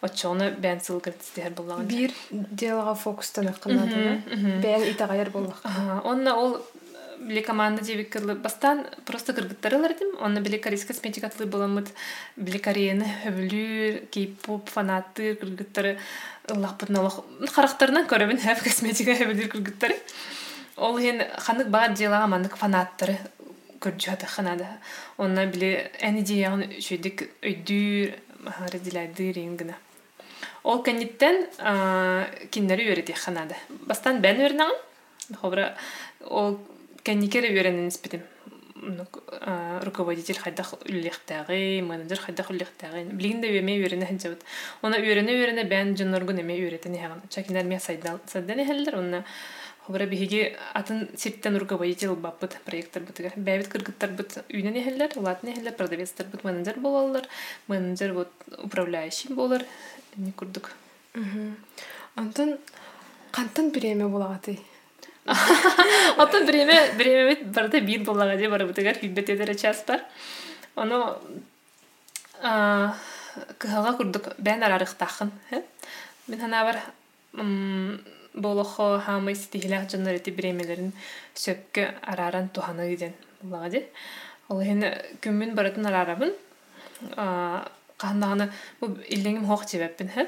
очоны 0.00 0.52
бән 0.54 0.80
сылгыр 0.80 1.16
тистер 1.18 1.50
булган. 1.50 1.86
Бир 1.90 2.14
делага 2.30 2.94
фокустан 2.94 3.50
кынады. 3.54 4.22
Бән 4.62 4.86
итагайыр 4.92 5.30
булган. 5.34 6.02
Онна 6.04 6.36
ол 6.38 6.60
биле 7.20 7.42
команда 7.42 7.82
дебик 7.82 8.10
кырлы 8.12 8.34
бастан 8.34 8.86
просто 9.04 9.32
кыргыттарылар 9.32 9.94
дим. 9.98 10.16
Онна 10.20 10.40
косметика 10.40 11.26
атлы 11.26 11.46
буламыт. 11.46 11.88
Биле 12.36 12.58
кореяны 12.58 13.04
хөбүлүр, 13.24 14.06
кей-поп 14.10 14.68
фанаты 14.68 15.34
кыргыттары 15.34 15.98
ыллахпытын 16.48 16.98
олох 16.98 17.24
характарынан 17.52 18.06
көрөбүн 18.06 18.38
хэв 18.38 18.62
косметика 18.62 19.14
хөбүлүр 19.14 19.48
кыргыттары. 19.48 19.96
Ол 20.76 20.98
хен 20.98 21.22
ханык 21.38 21.68
баа 21.68 21.88
делага 21.88 22.26
мандык 22.26 22.56
фанаттары 22.56 23.18
көржаты 23.80 24.26
ханада. 24.26 24.78
Онна 25.18 25.46
биле 25.46 25.90
әни 26.00 26.22
диягын 26.22 26.78
шүйдік 26.78 27.28
өйдүр, 27.42 28.14
радилайдыр 28.72 29.38
енгіна. 29.42 29.76
Ол 30.62 30.82
кәнеттен 30.82 31.46
киннері 32.50 32.90
өреті 32.92 33.14
ханада. 33.18 33.56
Бастан 33.86 34.22
бән 34.22 34.42
өрнағын, 34.48 34.82
хобра 35.40 35.70
ол 36.24 36.58
кәнникері 37.08 37.56
өренін 37.56 37.88
іспетім. 37.88 38.22
руководитель 39.82 40.38
хайдах 40.38 40.74
үллехтәгы, 40.86 41.82
менеджер 41.82 42.20
хайдах 42.22 42.50
үллехтәгы. 42.50 43.04
Билгин 43.10 43.40
дә 43.42 43.50
өме 43.58 43.74
өрене 43.82 44.06
хәҗәбет. 44.06 44.44
Оны 44.82 45.00
өрене 45.02 45.34
өрене 45.34 45.64
бән 45.68 45.96
җонноргы 45.98 46.36
неме 46.38 46.54
өретене 46.62 47.00
һәм 47.02 47.22
чакинлар 47.28 47.64
ме 47.64 47.80
сайдан 47.80 48.20
садданы 48.26 48.64
хәлләр, 48.64 48.98
онна 48.98 49.24
Хобра 49.88 50.04
биһиги 50.04 50.54
атын 50.74 51.08
ситтен 51.16 51.56
руководитель 51.56 52.12
баппыт 52.14 52.58
проекттар 52.66 53.02
бытыга. 53.02 53.32
Бәбит 53.36 53.68
кыргыттар 53.72 54.10
быт 54.10 54.44
үйнен 54.52 54.76
эхеллер, 54.76 55.16
латны 55.16 55.54
эхеллер, 55.54 55.72
продавецтар 55.72 56.26
быт 56.26 56.44
менеджер 56.44 56.78
болалар, 56.78 57.24
менеджер 57.68 58.12
вот 58.12 58.28
управляющий 58.58 59.32
болар. 59.32 59.64
Не 60.16 60.32
курдук. 60.32 60.72
Антон 62.16 62.58
кантан 63.32 63.70
биреме 63.70 64.06
булагаты? 64.06 64.58
Атын 65.28 66.46
биреме 66.46 66.78
биреме 66.96 67.34
бит 67.34 67.46
барда 67.52 67.80
бир 67.80 68.04
булага 68.04 68.36
де 68.36 68.48
бар 68.48 68.64
бытыгар 68.66 68.94
фидбет 68.94 69.28
едер 69.28 69.54
час 69.56 69.84
бар. 69.86 70.00
Оно 70.74 71.18
а 72.42 72.94
кыһага 73.58 73.96
курдук 73.96 74.34
бән 74.38 74.62
арарыктахын. 74.62 75.32
Мен 76.28 76.40
хана 76.40 76.64
бар 76.64 76.80
болохо 78.34 79.00
хамы 79.00 79.34
стихилах 79.34 79.90
жаннар 79.90 80.14
эти 80.14 80.30
биремелерин 80.30 80.92
сөккө 81.34 81.94
араран 82.02 82.48
туханы 82.48 82.88
гиден 82.88 83.12
булага 83.42 83.70
ди. 83.70 83.84
Ол 84.48 84.62
хен 84.62 84.84
күмүн 85.20 85.54
баратын 85.54 85.86
арарабын. 85.86 86.32
А 87.16 87.68
кандаганы 87.98 88.50
бу 88.80 88.96
иллеңим 89.08 89.46
хох 89.46 89.68
жебеппин 89.68 90.08
хэ. 90.08 90.26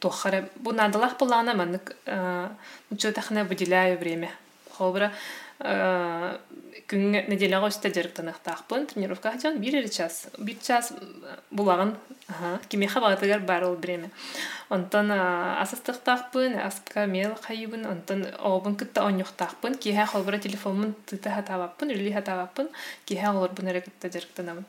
Тухара 0.00 0.48
бу 0.56 0.72
надалах 0.72 1.18
булана 1.18 1.54
манык 1.54 1.96
мучу 2.90 3.12
тахна 3.12 3.44
выделяю 3.44 3.98
время. 3.98 4.30
Хобра 4.72 5.12
күн 5.60 7.12
неделяга 7.28 7.68
өстө 7.68 7.92
жарыктанактакпын 7.92 8.86
тренировка 8.86 9.34
жан 9.42 9.58
бир 9.60 9.88
час 9.88 10.26
бир 10.38 10.56
час 10.62 10.92
булагын 11.50 11.96
Ага, 12.30 12.60
кимеха 12.68 13.00
багатыгар 13.00 13.40
бар 13.40 13.64
ол 13.64 13.74
бреме. 13.74 14.10
Онтон 14.68 15.10
асыстыктаакпын, 15.10 16.54
аска 16.62 17.06
мел 17.06 17.34
хайыбын, 17.42 17.86
онтон 17.86 18.26
обун 18.38 18.76
кытта 18.76 19.02
онюктаакпын, 19.04 19.74
киһа 19.74 20.06
холбара 20.06 20.38
телефонмун 20.38 20.94
тыта 21.06 21.30
хатабаппын, 21.30 21.90
үли 21.90 22.12
хатабаппын, 22.12 22.68
киһа 23.04 23.32
олорбун 23.34 23.68
эре 23.68 23.80
кытта 23.80 24.12
жарыктанамын. 24.14 24.64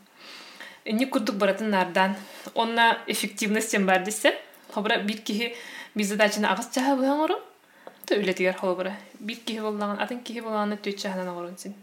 Инни 0.86 1.06
курдук 1.06 1.36
баратын 1.36 1.70
нардан. 1.70 2.16
Онна 2.56 2.98
эффективностен 3.06 3.86
бар 3.86 4.04
десе, 4.04 4.34
холбара 4.74 5.00
бир 5.04 5.22
киһи 5.22 5.54
бир 5.96 6.06
задачаны 6.06 6.48
агыс 6.48 6.70
чаха 6.74 6.96
буяңору, 6.96 7.40
то 8.06 8.16
үлетигер 8.16 8.58
холбара. 8.58 8.96
Бир 9.20 9.38
киһи 9.38 9.60
боллаган, 9.60 10.00
атын 10.00 10.24
киһи 10.24 10.42
боллаганы 10.42 10.78
төт 10.78 10.98
чаханан 10.98 11.30
агорун 11.30 11.58
син. 11.58 11.76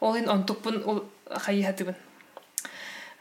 Ол 0.00 0.16
ин 0.16 0.28
онтукпун 0.28 0.82
ул 0.84 1.04
хайыхатыбын. 1.30 1.96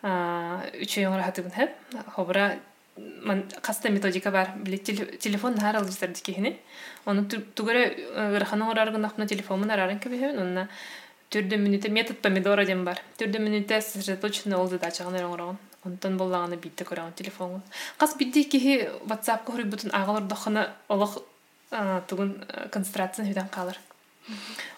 үчөйөң 0.05 1.15
рахатыбын 1.17 1.53
хэп 1.55 1.71
хобра 2.13 2.59
ман 2.97 3.43
каста 3.61 3.89
методика 3.89 4.31
бар. 4.31 4.51
Биле 4.55 4.77
телефон 4.77 5.55
нар 5.57 5.77
алыстар 5.79 6.09
дикехини 6.13 6.59
оны 7.05 7.25
тугара 7.25 7.89
раханың 8.39 8.69
ораргынахна 8.69 9.25
телефонун 9.27 9.71
арарын 9.71 9.99
кебехен 9.99 10.37
онна 10.39 10.67
түрдө 11.31 11.57
минуте 11.57 11.89
метод 11.89 12.21
помидора 12.21 12.65
дем 12.65 12.85
бар. 12.85 13.01
Түрдө 13.17 13.39
минуте 13.39 13.81
сосредоточенно 13.81 14.59
ол 14.59 14.67
задачагын 14.67 15.17
оңорогон 15.23 15.57
онтон 15.85 16.17
боллаганы 16.17 16.57
битте 16.57 16.83
көрөгөн 16.83 17.15
телефон 17.15 17.61
кас 17.97 18.15
бидди 18.17 18.45
кихи 18.49 18.77
whatsapp 19.09 19.45
көрүбүтүн 19.49 19.93
агалар 19.93 20.23
дохана 20.23 20.69
олох 20.89 21.19
тугун 22.07 22.39
концентрацияны 22.71 23.29
хүден 23.29 23.49
калыр 23.51 23.77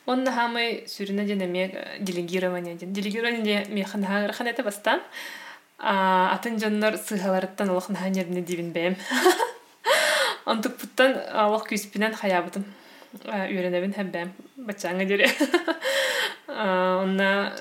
Онна 0.08 0.32
хамы 0.32 0.64
сүрүнө 0.88 1.24
жана 1.28 1.48
ме 1.48 1.68
делегирование 2.00 2.76
ден. 2.76 2.94
Делегирование 2.94 3.66
ме 3.70 3.84
хана 3.84 4.32
хана 4.34 4.50
это 4.50 4.64
бастан. 4.64 5.02
Атын 5.80 6.60
жаннар 6.60 6.98
сыгаларыттан 6.98 7.70
олох 7.70 7.90
наханерне 7.90 8.42
дибин 8.42 8.72
бем. 8.72 8.96
Онтук 10.46 10.78
путтан 10.78 11.16
алох 11.32 11.68
күспинен 11.68 12.16
хаябытым. 12.16 12.66
Үйренебин 13.24 13.96
һәм 13.96 14.12
бәм. 14.12 14.34
Бачаңа 14.58 15.08
дере. 15.08 15.32
Онна 16.48 17.54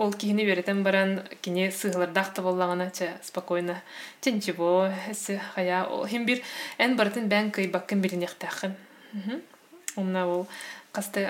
ол 0.00 0.12
кихини 0.12 0.46
беретен 0.48 0.82
баран 0.82 1.20
кини 1.42 1.70
сыгалардакта 1.70 2.42
боллагана 2.42 2.90
ча 2.90 3.12
спокойно. 3.22 3.76
Тенчебо, 4.20 4.90
эсе 5.10 5.40
хая. 5.54 5.84
Хим 6.08 6.24
бир 6.24 6.40
эн 6.78 6.96
бартын 6.96 7.28
бән 7.28 7.50
кый 7.50 7.68
баккын 7.68 8.00
билин 8.00 8.24
яктакын. 8.24 8.74
Онна 9.96 10.26
ол 10.26 10.46
касты 10.92 11.28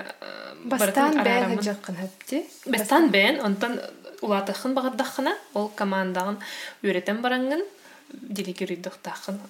бастан 0.65 1.19
бән 1.25 1.59
жақын 1.59 1.99
хәпте 1.99 2.45
бастан 2.67 3.11
бән 3.11 3.41
онтан 3.45 3.81
улатыхын 4.23 4.75
багырдахына 4.77 5.35
ол 5.55 5.69
командагын 5.77 6.39
үйретен 6.83 7.21
барангын 7.25 7.65
делегируйдыктахын 8.13 9.41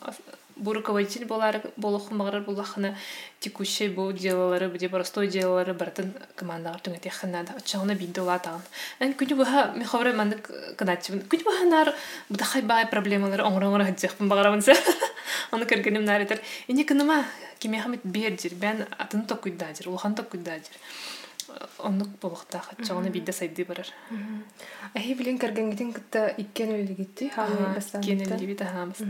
бу 0.60 0.72
руководитель 0.72 1.24
болар 1.26 1.60
болохун 1.76 2.18
багырар 2.18 2.42
булахына 2.46 2.94
текущий 3.40 3.88
бу 3.88 4.12
делалары 4.12 4.68
бу 4.68 4.88
простой 4.88 5.28
делалары 5.28 5.74
бартын 5.74 6.12
командага 6.36 6.78
түңетехына 6.84 7.44
да 7.48 7.58
очагына 7.58 7.94
бинде 7.94 8.20
улатагын 8.20 8.62
эн 9.00 9.14
күнү 9.18 9.36
буха 9.42 9.72
михавра 9.76 10.12
мандык 10.12 10.50
кыначыбын 10.76 11.26
күнү 11.28 11.44
буха 11.44 11.64
нар 11.64 11.94
будахай 12.28 12.62
бай 12.62 12.86
проблемалар 12.86 13.44
оңроңор 13.48 13.88
хаджахпын 13.90 14.28
багарабынса 14.28 14.76
аны 15.50 15.66
кергеним 15.66 16.04
наретер 16.04 16.40
эне 16.68 16.84
кыныма 16.84 17.24
кимехамит 17.60 18.00
бердир 18.04 18.54
бен 18.54 18.86
атын 18.98 19.26
токуйдадир 19.26 19.88
улхан 19.88 20.14
токуйдадир. 20.14 20.72
Оннук 21.78 22.08
болохтаах 22.22 22.70
чоғуна 22.80 23.10
бидде 23.10 23.32
сайды 23.32 23.64
барар. 23.64 23.88
Ахи 24.94 25.14
билин 25.14 25.38
кергенгитин 25.38 25.92
кытта 25.92 26.34
иккен 26.38 26.72
өлигитти 26.76 27.30
ханы 27.34 27.74
бастан 27.74 28.02
кен 28.02 28.22
элибит 28.22 28.62
ахамыз 28.62 29.00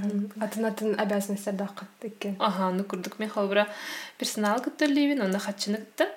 атын 0.40 0.64
атын 0.64 0.94
обязанностьтер 1.00 1.54
даккат 1.54 1.88
иккен. 2.02 2.36
Аха 2.38 2.70
ну 2.70 2.84
курдук. 2.84 3.18
Мен 3.18 3.28
холбура 3.28 3.68
персонал 4.18 4.60
кытта 4.62 4.86
ливин 4.86 5.22
онна 5.22 5.38
хатчыны 5.38 5.78
кытта. 5.78 6.08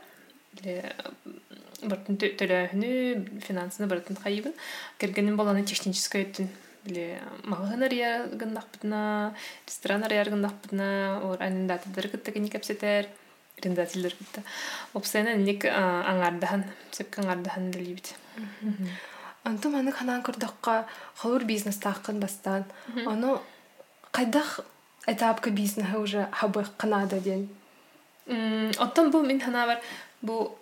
Бартын 1.82 2.18
финансыны 2.18 3.88
бартын 3.88 4.16
хайыбын. 4.16 4.54
Кергенин 4.98 5.38
боланы 5.38 5.64
технический 5.64 6.24
өттүн. 6.24 6.50
Биле 6.86 7.22
ресторан 9.68 10.04
ор 10.04 11.38
арендатор 11.42 12.08
кытта 12.08 12.32
кини 12.32 12.50
кепсетер 12.50 13.08
арендательдер 13.60 14.16
кытта 14.16 14.44
опсена 14.94 15.36
ник 15.36 15.66
аңардахан 15.66 16.66
сепке 16.92 17.22
аңардахан 17.22 17.72
билибит 17.72 18.16
Анту 19.44 19.70
манык 19.70 19.96
ханан 19.96 20.22
кырдакка 20.24 20.86
холур 21.18 21.44
бизнес 21.44 21.78
таакын 21.78 22.20
бастан. 22.20 22.64
Ону 23.06 23.42
кайдах 24.12 24.62
этапка 25.06 25.50
бизнеса 25.50 26.00
уже 26.00 26.30
хабы 26.32 26.66
канада 26.78 27.20
ден. 27.20 27.50
Оттон 28.80 29.12
бу 29.12 29.22
мин 29.22 29.42
хана 29.42 29.66
бар 29.68 29.82
бу 30.22 30.58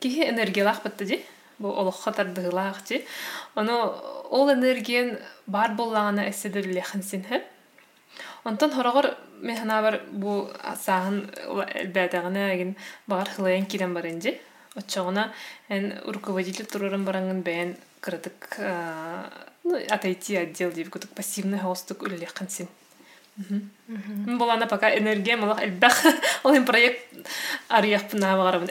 кихи 0.00 0.28
энергиялах 0.28 0.82
бытты 0.82 1.04
ди. 1.06 1.24
Бу 1.58 1.68
олохха 1.68 2.12
тардыгылах 2.12 2.84
ди. 2.84 3.06
Ону 3.54 3.96
ол 4.30 4.52
энергиен 4.52 5.18
бар 5.46 5.72
боллагана 5.72 6.28
эседерлехин 6.28 7.02
син 7.02 7.24
хеп. 8.16 8.26
Онтон 8.44 8.70
хорогор 8.70 9.16
мен 9.40 9.56
хана 9.56 9.82
бар 9.82 10.00
бу 10.10 10.50
саһын 10.84 11.30
элбәтәгенә 11.82 12.56
ген 12.56 12.76
бар 13.06 13.28
хылыян 13.28 13.66
кирен 13.66 13.94
бар 13.94 14.06
инде. 14.06 14.40
Оччоғына 14.76 15.32
эн 15.68 15.92
руководитель 16.06 16.66
турарын 16.66 17.04
барангын 17.04 17.42
бәйін 17.42 17.76
кырдык 18.00 18.60
ну 19.64 19.76
отойти 19.76 20.36
отдел 20.40 20.72
деп 20.72 20.88
күтік 20.94 21.12
пассивный 21.14 21.58
хаостык 21.58 22.02
үлелеққан 22.06 22.48
сен 23.48 24.38
Болана 24.38 24.66
пока 24.66 24.96
энергия 24.96 25.34
элбах 25.36 26.04
ол 26.44 26.54
им 26.54 26.64
проект 26.64 27.00
арыяк 27.68 28.08
пына 28.10 28.36
багарабын 28.36 28.70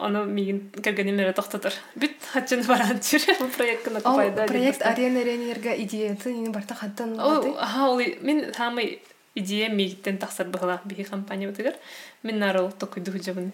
аны 0.00 0.24
мигин 0.24 0.70
кергенем 0.82 1.16
мере 1.16 1.32
токтотор 1.32 1.72
бит 1.94 2.16
хатчын 2.32 2.64
баран 2.66 2.98
жүр 2.98 3.38
бу 3.40 3.48
проект 3.56 3.84
кына 3.84 4.00
капайда 4.00 4.46
проект 4.46 4.82
ариен 4.82 5.16
эренерга 5.16 5.74
идеясы 5.76 6.32
нин 6.32 6.52
барта 6.52 6.74
хаттан 6.74 7.16
ха 7.18 7.88
ол 7.88 8.00
мен 8.20 8.52
самый 8.54 9.02
идея 9.34 9.68
мигиттен 9.68 10.18
тахсар 10.18 10.46
быхла 10.46 10.80
бихи 10.84 11.04
компания 11.04 11.48
бутыгар 11.48 11.74
мен 12.22 12.38
нарыл 12.38 12.72
токуйду 12.72 13.12
жабын 13.22 13.52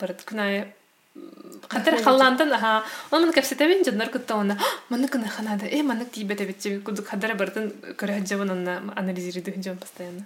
барат 0.00 0.24
күнай 0.24 0.66
Хатер 1.68 2.02
халлантан 2.02 2.52
аха 2.52 2.84
он 3.10 3.22
мен 3.22 3.32
кепсетебин 3.32 3.84
жандар 3.84 4.08
кытта 4.08 4.34
она 4.34 4.56
маны 4.88 5.08
кына 5.08 5.28
ханада 5.28 5.66
э 5.66 5.82
маны 5.82 6.04
тибе 6.04 6.36
тебет 6.36 6.62
жеби 6.62 6.80
кудук 6.80 7.06
хадара 7.06 7.34
бартын 7.34 7.72
көрө 7.98 8.26
жабын 8.26 8.50
онна 8.50 8.92
анализириду 8.94 9.50
жон 9.62 9.76
постоянно 9.78 10.24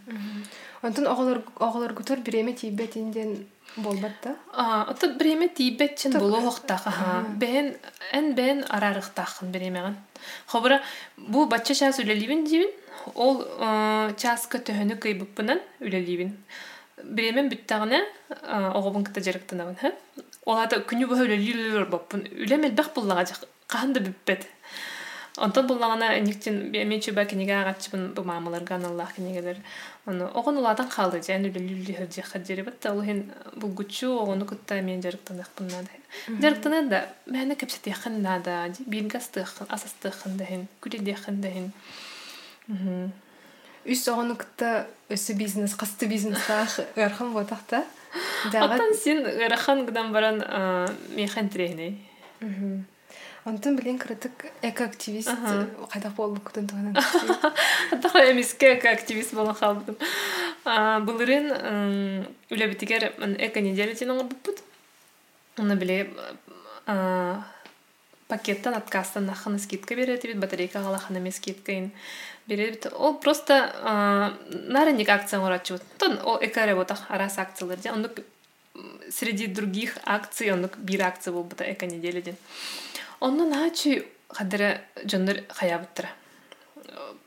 онтон 0.82 1.06
оголор 1.06 1.42
оголор 1.58 1.92
гутор 1.92 2.18
биреме 2.18 2.52
тибет 2.52 2.96
инден 2.96 3.46
болбатта? 3.76 4.36
А 4.52 4.86
ото 4.90 5.14
биреме 5.14 5.48
тибет 5.48 5.96
чен 5.98 6.12
боло 6.12 6.40
хоктах 6.40 6.86
аха 6.86 7.24
бен 7.36 7.76
эн 8.12 8.34
бен 8.34 8.64
арарыктахын 8.68 9.50
биремеган 9.50 9.96
хобра 10.46 10.82
бу 11.16 11.46
бачча 11.46 11.74
час 11.74 11.98
үлелибин 11.98 12.44
дибин 12.44 12.68
ол 13.14 13.44
часка 14.16 14.58
төһөнү 14.58 14.98
кыйбыппынан 14.98 15.60
үлелибин 15.80 16.36
биремен 17.04 17.48
бүттагына 17.48 18.02
оғобын 18.74 19.06
кыта 19.08 19.20
жарыктанабын 19.24 19.94
олата 20.46 20.80
күнү 20.80 21.08
бу 21.10 21.18
өлө 21.20 21.36
лилер 21.36 21.88
баппын 21.90 22.24
үлемел 22.44 22.72
бак 22.72 22.94
буллага 22.94 23.26
жак 23.28 23.44
каханда 23.66 24.00
бүппет 24.00 24.46
онтон 25.36 25.66
буллагана 25.66 26.18
никтин 26.20 26.70
мен 26.72 27.00
чуба 27.00 27.24
кинеге 27.24 27.54
агачыбын 27.60 28.12
бу 28.14 28.22
мамаларга 28.24 28.74
аналлах 28.74 29.14
кинегелер 29.14 29.56
оны 30.06 30.26
огон 30.26 30.58
уладан 30.58 30.88
калды 30.88 31.22
жан 31.22 31.44
хыржы 31.52 32.22
хаджери 32.22 32.62
бат 32.62 32.86
ал 32.86 33.02
хен 33.02 33.30
бул 33.54 33.70
гучу 33.70 34.10
огону 34.18 34.46
кытта 34.46 34.80
мен 34.82 35.02
жарыктанакпын 35.02 35.66
нада 35.66 35.90
жарыктанан 36.42 36.88
да 36.88 37.06
мэне 37.26 37.54
кепсет 37.54 37.86
якын 37.86 38.22
нада 38.22 38.72
биргастыхын 38.86 39.66
асастыхын 39.68 40.36
да 40.36 40.44
хен 40.44 40.68
күледехин 40.80 41.40
да 41.40 41.50
хен 41.50 43.12
үс 43.84 44.08
огону 44.08 44.36
кытта 44.36 44.86
өсү 45.08 45.34
бизнес 45.34 45.74
касты 45.74 46.06
бизнес 46.06 46.42
ырхым 46.96 47.32
ботакта 47.32 47.84
Оттан 48.46 48.94
син 48.94 49.24
ырахан 49.26 49.86
гыдан 49.86 50.12
баран 50.12 50.42
механ 51.16 51.48
трехне. 51.48 51.98
Онтон 53.44 53.76
билен 53.76 53.98
критик 53.98 54.52
экоактивист 54.62 55.30
кайдак 55.92 56.12
болуп 56.14 56.44
кутун 56.44 56.66
туган. 56.66 56.96
Атаха 57.90 58.30
эмиске 58.30 58.74
экоактивист 58.78 59.34
болон 59.34 59.54
халдым. 59.54 59.96
Булырын 60.64 62.26
үлебитигер 62.50 63.12
эко 63.38 63.60
неделя 63.60 63.94
тен 63.94 64.12
оңорбуппут. 64.12 64.60
Уна 65.58 65.76
биле 65.76 66.12
пакеттан 68.30 68.74
откастан 68.74 69.26
нахана 69.26 69.58
скидка 69.58 69.94
берет 69.94 70.22
бит 70.22 70.38
батарейка 70.38 70.80
галахана 70.80 71.20
ме 71.20 71.32
скидка 71.32 71.72
ин 71.72 71.90
берет 72.46 72.86
ол 72.92 73.14
просто 73.14 74.36
нарынник 74.50 75.08
акция 75.08 75.40
оңорачыбыт 75.40 75.82
тон 75.98 76.18
ол 76.24 76.38
эко 76.40 76.66
работа 76.66 76.98
арас 77.08 77.38
акциялар 77.38 77.78
же 77.82 77.90
ондук 77.90 78.20
среди 79.10 79.46
других 79.46 79.98
акций 80.04 80.50
ондук 80.50 80.78
бир 80.78 81.02
акция 81.02 81.32
болбута 81.32 81.64
эко 81.72 81.86
неделяден. 81.86 82.36
Оннон 83.20 83.52
ачы 83.52 84.06
хадыра 84.28 84.80
жоннор 85.04 85.42
хаябыттыра 85.48 86.08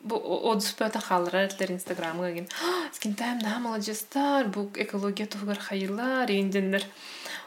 бу 0.03 0.17
одус 0.51 0.71
пөтө 0.79 0.99
халлар 0.99 1.35
этлер 1.45 1.71
инстаграмга 1.71 2.31
ген 2.35 2.47
скинтайм 2.91 3.39
на 3.39 3.59
молодежьстар 3.59 4.47
бу 4.47 4.69
экология 4.75 5.27
тугар 5.27 5.59
хайылар 5.59 6.31
инденнер 6.31 6.83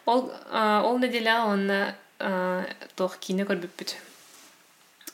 ол 0.06 0.32
ол 0.50 0.98
неделя 0.98 1.44
онна 1.44 1.96
тох 2.18 3.18
кине 3.18 3.44
көрбүппүт 3.44 3.96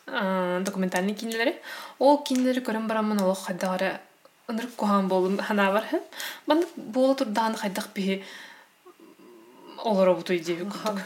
документальный 0.06 1.14
кинелери 1.14 1.56
ол 1.98 2.22
кинелери 2.22 2.60
көрөн 2.60 2.86
барамын 2.86 3.22
ол 3.22 3.34
хайдагара 3.34 4.00
ыныр 4.48 4.66
кухан 4.76 5.08
болум 5.08 5.38
ханабар 5.38 5.84
хэ 5.90 6.00
баны 6.46 6.66
боло 6.76 7.14
турдаан 7.14 7.54
хайдак 7.56 7.88
бихи 7.94 8.22
олоробутуй 9.84 10.38
деби 10.38 10.64
курдук 10.70 11.02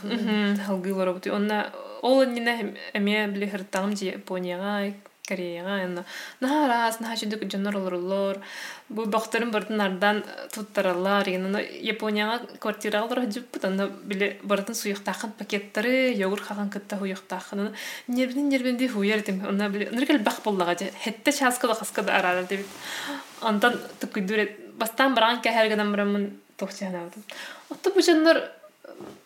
халгы 0.67 0.93
олоробутуй 0.93 1.33
онна 1.33 1.73
ол 2.03 2.25
нине 2.25 2.77
эме 2.93 3.27
биле 3.29 3.49
хыртагым 3.49 3.93
Японияга 4.01 4.93
Кореяга 5.29 5.83
энна 5.83 6.05
нахарас 6.41 7.01
наха 7.01 7.17
чүдүк 7.19 7.49
жонор 7.51 7.77
олоруллор 7.81 8.39
бу 8.89 9.07
бактарын 9.11 9.51
бартын 9.51 9.81
ардан 9.81 10.23
туттаралар 10.55 11.27
ген 11.27 11.57
Японияга 11.83 12.47
олор 13.03 13.25
жуппут 13.31 13.65
онна 13.65 13.89
биле 13.89 14.39
бартын 14.43 14.75
суюктакын 14.75 15.33
пакеттары 15.39 16.15
йогурт 16.15 16.45
хаган 16.45 16.71
кытта 16.71 16.97
хуюктакын 16.97 17.75
нербин 18.09 18.49
нербинди 18.49 18.89
хуяр 18.89 19.23
тем 19.23 19.45
онна 19.47 19.69
биле 19.69 19.91
ныргел 19.91 20.19
бак 20.19 20.43
боллага 20.45 20.79
же 20.79 20.91
хетте 21.03 21.33
часкада 21.33 21.75
хаскада 21.75 22.17
аралар 22.17 22.45
деп 22.45 22.67
ондан 23.43 23.81
тукуйдуре 24.01 24.57
бастан 24.79 25.15
баран 25.15 25.41
кәһәргәдән 25.43 25.91
барамын 25.91 26.31
тохчанабым 26.57 27.25
отто 27.71 27.91
бу 27.91 28.03
жонор 28.03 28.43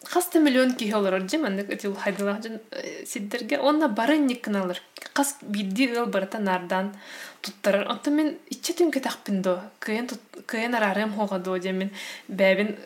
хаста 0.04 0.38
миллион 0.40 0.74
киһи 0.74 0.92
олорор 0.92 1.22
дьи 1.22 1.38
маннык 1.38 1.70
ытыл 1.70 1.94
хайдылаажын 1.94 2.60
сиддерге 3.06 3.58
онна 3.58 3.88
барын 3.88 4.26
никкыналар 4.26 4.80
хас 5.14 5.36
бидди 5.42 5.86
ыл 5.96 6.06
барата 6.06 6.38
нардан 6.38 6.94
туттарар. 7.42 7.88
Онто 7.90 8.10
мен 8.10 8.38
ичче 8.50 8.72
түнкө 8.78 9.00
тахпин 9.00 9.42
до 9.42 9.60
кыйын 9.80 10.08
кыйын 10.46 10.74
арарым 10.74 11.12
хога 11.12 11.38
до 11.38 11.58
дем 11.58 11.76
мен 11.76 11.90
бэбин 12.28 12.76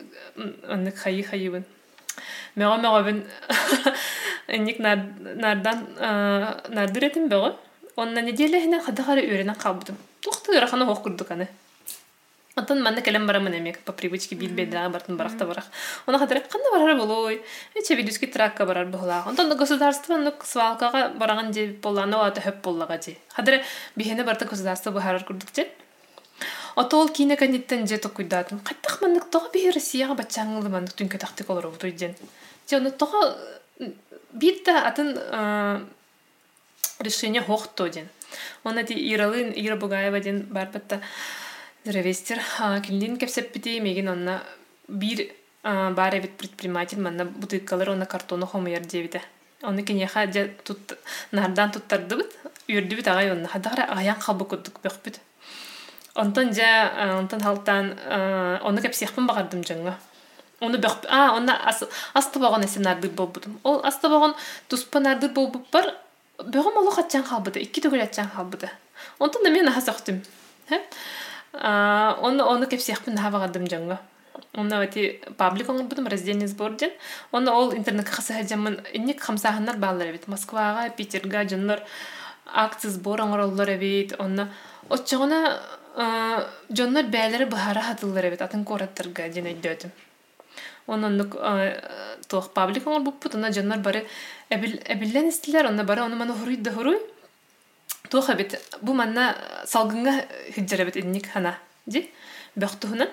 оннык 0.69 0.97
хайы 0.97 1.23
хайыбын. 1.23 1.65
Мега 2.55 3.23
ник 4.49 4.79
нардан 4.79 5.87
нардыретим 6.69 7.29
бего 7.29 7.59
онна 7.97 8.21
неделя 8.21 8.61
хина 8.61 8.81
хадагары 8.81 9.23
үйренен 9.23 9.55
калбыдым 9.55 9.97
тухты 10.21 10.61
рахана 10.61 10.87
хох 10.87 11.03
курдук 11.03 11.31
аны. 11.31 11.49
Антон 12.57 12.83
манна 12.83 13.03
келем 13.03 13.27
барамын 13.27 13.59
эмек 13.59 13.81
по 13.81 13.93
привычке 13.93 14.37
бил 14.37 14.51
бедрага 14.51 14.91
бартын 14.91 15.17
барахта 15.17 15.45
барах. 15.45 15.65
Она 16.07 16.19
хадыр 16.19 16.41
кандай 16.41 16.71
барар 16.71 16.97
болой. 16.97 17.43
Эче 17.75 17.95
видюски 17.95 18.27
тракка 18.27 18.65
барар 18.65 18.87
бохла. 18.87 19.25
Антон 19.27 19.57
государство 19.57 20.17
ну 20.17 20.33
свалкага 20.45 21.09
бараган 21.09 21.53
же 21.53 21.67
болланы 21.83 22.15
ата 22.15 22.41
хөп 22.41 22.63
боллага 22.63 23.01
же. 23.03 23.17
Хадыр 23.35 23.63
бихене 23.97 24.23
барта 24.23 24.45
государство 24.45 24.93
бахарар 24.93 25.25
курдук 25.25 25.49
же. 25.55 25.67
Отол 26.77 27.09
кине 27.09 27.37
каниттен 27.37 27.89
же 27.89 27.99
токуйдатын. 27.99 28.61
Каттах 28.61 29.01
маннык 29.01 29.31
тога 29.31 29.51
би 29.53 29.71
Россияга 29.71 30.15
бачаңылы 30.15 30.69
маннык 30.69 30.95
түнкө 30.95 31.19
тактик 31.19 31.51
олор 31.51 31.67
утуйден. 31.67 32.15
Же 32.71 32.77
оны 32.77 32.93
тога 32.93 33.37
битта 34.33 34.87
атын 34.87 35.89
решение 37.01 37.43
хохто 37.43 37.89
ден. 37.89 38.09
Оны 38.65 38.85
ди 38.85 38.95
Иралын 38.95 39.53
Ира 39.57 39.77
Бугаева 39.77 40.21
ден 40.21 40.43
барбатта 40.51 41.01
Здравейстер. 41.85 42.41
Килдин 42.81 43.19
кепсеппити 43.19 43.79
меген 43.79 44.09
онна 44.09 44.43
бир 44.89 45.35
бар 45.63 46.15
эбит 46.17 46.39
предприниматель 46.39 46.99
манна 46.99 47.27
бутылкалар 47.27 47.91
онна 47.91 48.07
картону 48.07 48.47
хомуяр 48.47 48.81
дебите. 48.81 49.21
Оны 49.61 49.83
кенеха 49.83 50.33
же 50.33 50.57
тут 50.65 50.97
нардан 51.31 51.73
туттарды 51.73 52.17
бит. 52.17 52.39
Үрдү 52.69 52.97
бит 52.97 53.07
агай 53.07 53.31
онна 53.33 53.49
хадагара 53.49 53.85
аян 53.93 54.17
калбы 54.19 54.47
кудук 54.47 54.81
бөхбүт. 54.81 55.21
Онтон 56.15 56.55
же 56.55 56.65
онтон 56.65 57.41
халтан 57.43 57.99
оны 58.63 58.81
кепсехпин 58.81 59.27
багардым 59.27 59.61
жаңга. 59.61 59.99
Оны 60.61 60.79
бөх 60.79 61.05
а 61.11 61.37
онна 61.37 61.59
асты 62.15 62.39
багон 62.39 62.65
эсен 62.65 62.81
нарды 62.81 63.11
болбудум. 63.11 63.61
Ол 63.63 63.85
асты 63.85 64.09
багон 64.09 64.35
туспа 64.69 65.01
нарды 65.01 65.29
болбуп 65.29 65.69
бар. 65.71 65.95
Бөгөм 66.39 66.79
олу 66.79 66.91
хатчан 66.91 67.25
калбыды. 67.25 67.61
Икки 67.61 67.81
түгел 67.81 68.01
хатчан 68.01 68.31
калбыды. 68.31 68.71
Онтон 69.19 69.45
да 69.45 69.51
мен 69.51 69.69
ахасактым. 69.69 70.23
Хэ? 70.71 70.81
Он 71.55 72.41
оны 72.41 72.67
кепсиякпын 72.67 73.19
хавагадым 73.19 73.67
жаңга 73.71 74.01
онна 74.55 74.79
вати 74.79 75.21
паблик 75.39 75.69
оңорбутум 75.69 76.09
раздельный 76.11 76.47
сбор 76.47 76.75
ден 76.75 76.91
оны 77.33 77.51
ол 77.51 77.75
интернетке 77.75 78.13
хасахаджамын 78.13 78.81
инник 78.93 79.21
хамсаханнар 79.21 79.77
баалар 79.77 80.11
эбит 80.11 80.27
москвага 80.29 80.91
питерга 80.91 81.45
жоннор 81.49 81.83
акция 82.47 82.91
сбор 82.91 83.21
оңороллор 83.21 83.75
эбит 83.77 84.15
онна 84.19 84.49
отчогуна 84.89 85.61
жоннор 86.71 87.05
бээлери 87.07 87.45
бахара 87.45 87.83
хатыллар 87.83 88.29
эбит 88.29 88.43
атын 88.43 88.65
кораттарга 88.65 89.29
ден 89.29 89.47
өйдөтүм 89.47 89.91
ононнук 90.87 91.37
туох 92.29 92.51
паблик 92.53 92.87
оңорбуппут 92.87 93.35
онна 93.35 93.53
жоннор 93.53 93.79
бары 93.79 94.07
эбиллен 94.51 95.29
истилер 95.29 95.67
онна 95.67 95.85
бары 95.85 96.03
оны 96.03 96.17
мана 96.17 96.35
хуруй 96.35 96.57
да 96.57 96.73
хуруй 96.73 96.99
туоха 98.15 98.35
бит 98.39 98.55
бу 98.81 98.95
манна 98.95 99.35
салгынга 99.67 100.25
хиджеребит 100.55 100.97
инник 100.97 101.27
хана 101.33 101.59
ди? 101.87 102.13
Бөхтуһуна 102.55 103.09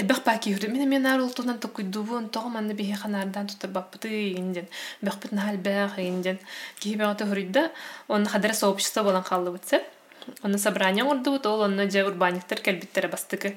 эбэх 0.00 0.22
паки 0.24 0.54
хүрдү 0.54 0.70
мен 0.72 0.88
мен 0.88 1.06
ар 1.06 1.20
ултунан 1.20 1.58
токуйдубун 1.60 2.30
тоо 2.30 2.48
манна 2.48 2.72
бихи 2.72 2.96
ханардан 2.96 3.48
тутар 3.48 3.70
баппыты 3.70 4.32
инден 4.32 4.66
бөхпүт 5.02 5.32
нахал 5.32 5.58
бэх 5.58 5.98
инден 5.98 6.38
кихибегата 6.80 7.26
хүрүйда 7.28 7.68
он 8.08 8.24
хадара 8.24 8.54
сообщество 8.54 9.02
болан 9.02 9.22
халлыбытса 9.22 9.82
онна 10.42 10.56
собрание 10.56 11.04
урдубут 11.04 11.44
ол 11.46 11.62
онна 11.68 11.90
же 11.90 12.02
урбаниктер 12.06 12.60
келбиттере 12.60 13.08
бастыкы 13.08 13.56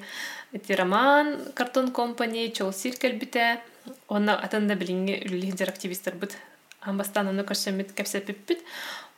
эти 0.52 0.72
роман 0.72 1.52
картон 1.54 1.92
компани 1.92 2.52
чолсир 2.52 2.96
келбите 2.96 3.60
онна 4.08 4.36
атында 4.36 4.74
билинге 4.74 5.22
үллихдер 5.24 5.70
активистер 5.70 6.14
быт 6.14 6.36
амбастан 6.82 7.28
ону 7.28 7.42
көрсөмүт 7.42 7.94
кепсепиппит 7.94 8.60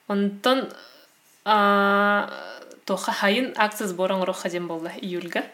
онтон 0.07 0.69
тоха 1.45 3.13
хайын 3.13 3.53
акция 3.57 3.89
сборың 3.89 4.25
роха 4.25 4.49
дем 4.49 4.69
болла 4.69 4.93
июльга 5.01 5.45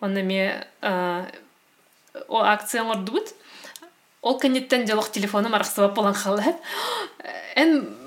оны 0.00 0.22
ме 0.22 0.66
о 0.82 2.42
акция 2.42 2.82
ордубут 2.82 3.34
ол 4.20 4.38
кенеттен 4.38 4.86
жалок 4.86 5.10
телефоном 5.10 5.54
араксыбап 5.54 5.94
болан 5.94 6.14
халы 6.14 6.56
эн 7.54 7.96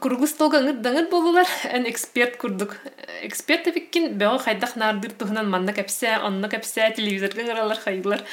кургус 0.00 0.32
толга 0.38 0.60
ыңыр 0.62 0.80
даңыр 0.84 1.08
болулар. 1.10 1.48
Эн 1.70 1.86
эксперт 1.90 2.36
курдук. 2.40 2.76
Эксперт 3.22 3.66
эбиккин 3.70 4.18
бөҕө 4.18 4.38
хайдах 4.44 4.76
наардыр 4.76 5.12
туһунан 5.12 5.48
манна 5.50 5.72
кэпсэ 5.72 6.18
онна 6.26 6.48
кэпсэ 6.48 6.94
телевизорга 6.96 7.42
ыңыралар 7.42 7.80
хайылар 7.84 8.24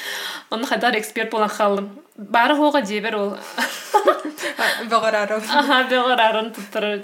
онна 0.50 0.66
хайдар 0.66 0.96
эксперт 0.98 1.30
болан 1.30 1.48
халым 1.48 1.90
бары 2.16 2.56
хоога 2.56 2.84
жебер 2.84 3.16
ол. 3.16 3.36
Бөҕөрарым 4.90 5.42
аха 5.60 5.84
бөҕөрарын 5.90 6.52
туттарар 6.54 7.00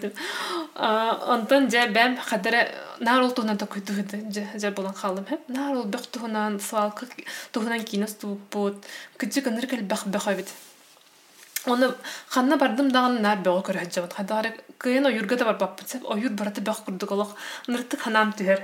онтон 0.75 1.71
же 1.71 1.87
бэм 1.89 2.17
хадара 2.17 2.69
наар 3.01 3.23
ол 3.23 3.31
туһунан 3.31 3.59
токуй 3.59 3.83
туһуды 3.83 4.17
же 4.33 4.71
болан 4.71 4.95
халым 4.95 5.25
хэп 5.27 5.49
наар 5.49 5.77
ол 5.77 5.85
бөх 5.85 6.07
туһунан 6.07 6.61
свалка 6.61 7.07
туһунан 7.53 7.85
кинос 7.85 8.15
тууппут 8.15 8.77
кыджы 9.19 9.43
кыныр 9.43 9.67
кэл 9.67 9.83
бэх 9.83 10.07
бэх 10.07 10.27
Оны 11.67 11.95
ханна 12.29 12.57
бардым 12.57 12.91
даган 12.91 13.21
нар 13.23 13.39
бөгө 13.39 13.63
көрө 13.69 13.85
хаджабат. 13.85 14.15
Хадары 14.19 14.55
кыйын 14.79 15.07
оюрга 15.07 15.37
да 15.37 15.45
бар 15.45 15.59
баппыт 15.61 15.89
сеп 15.89 16.09
оюр 16.11 16.33
бараты 16.33 16.61
бөх 16.61 16.85
курдук 16.85 17.13
олох. 17.13 17.37
Ныртык 17.69 18.01
ханам 18.01 18.33
түһер. 18.33 18.63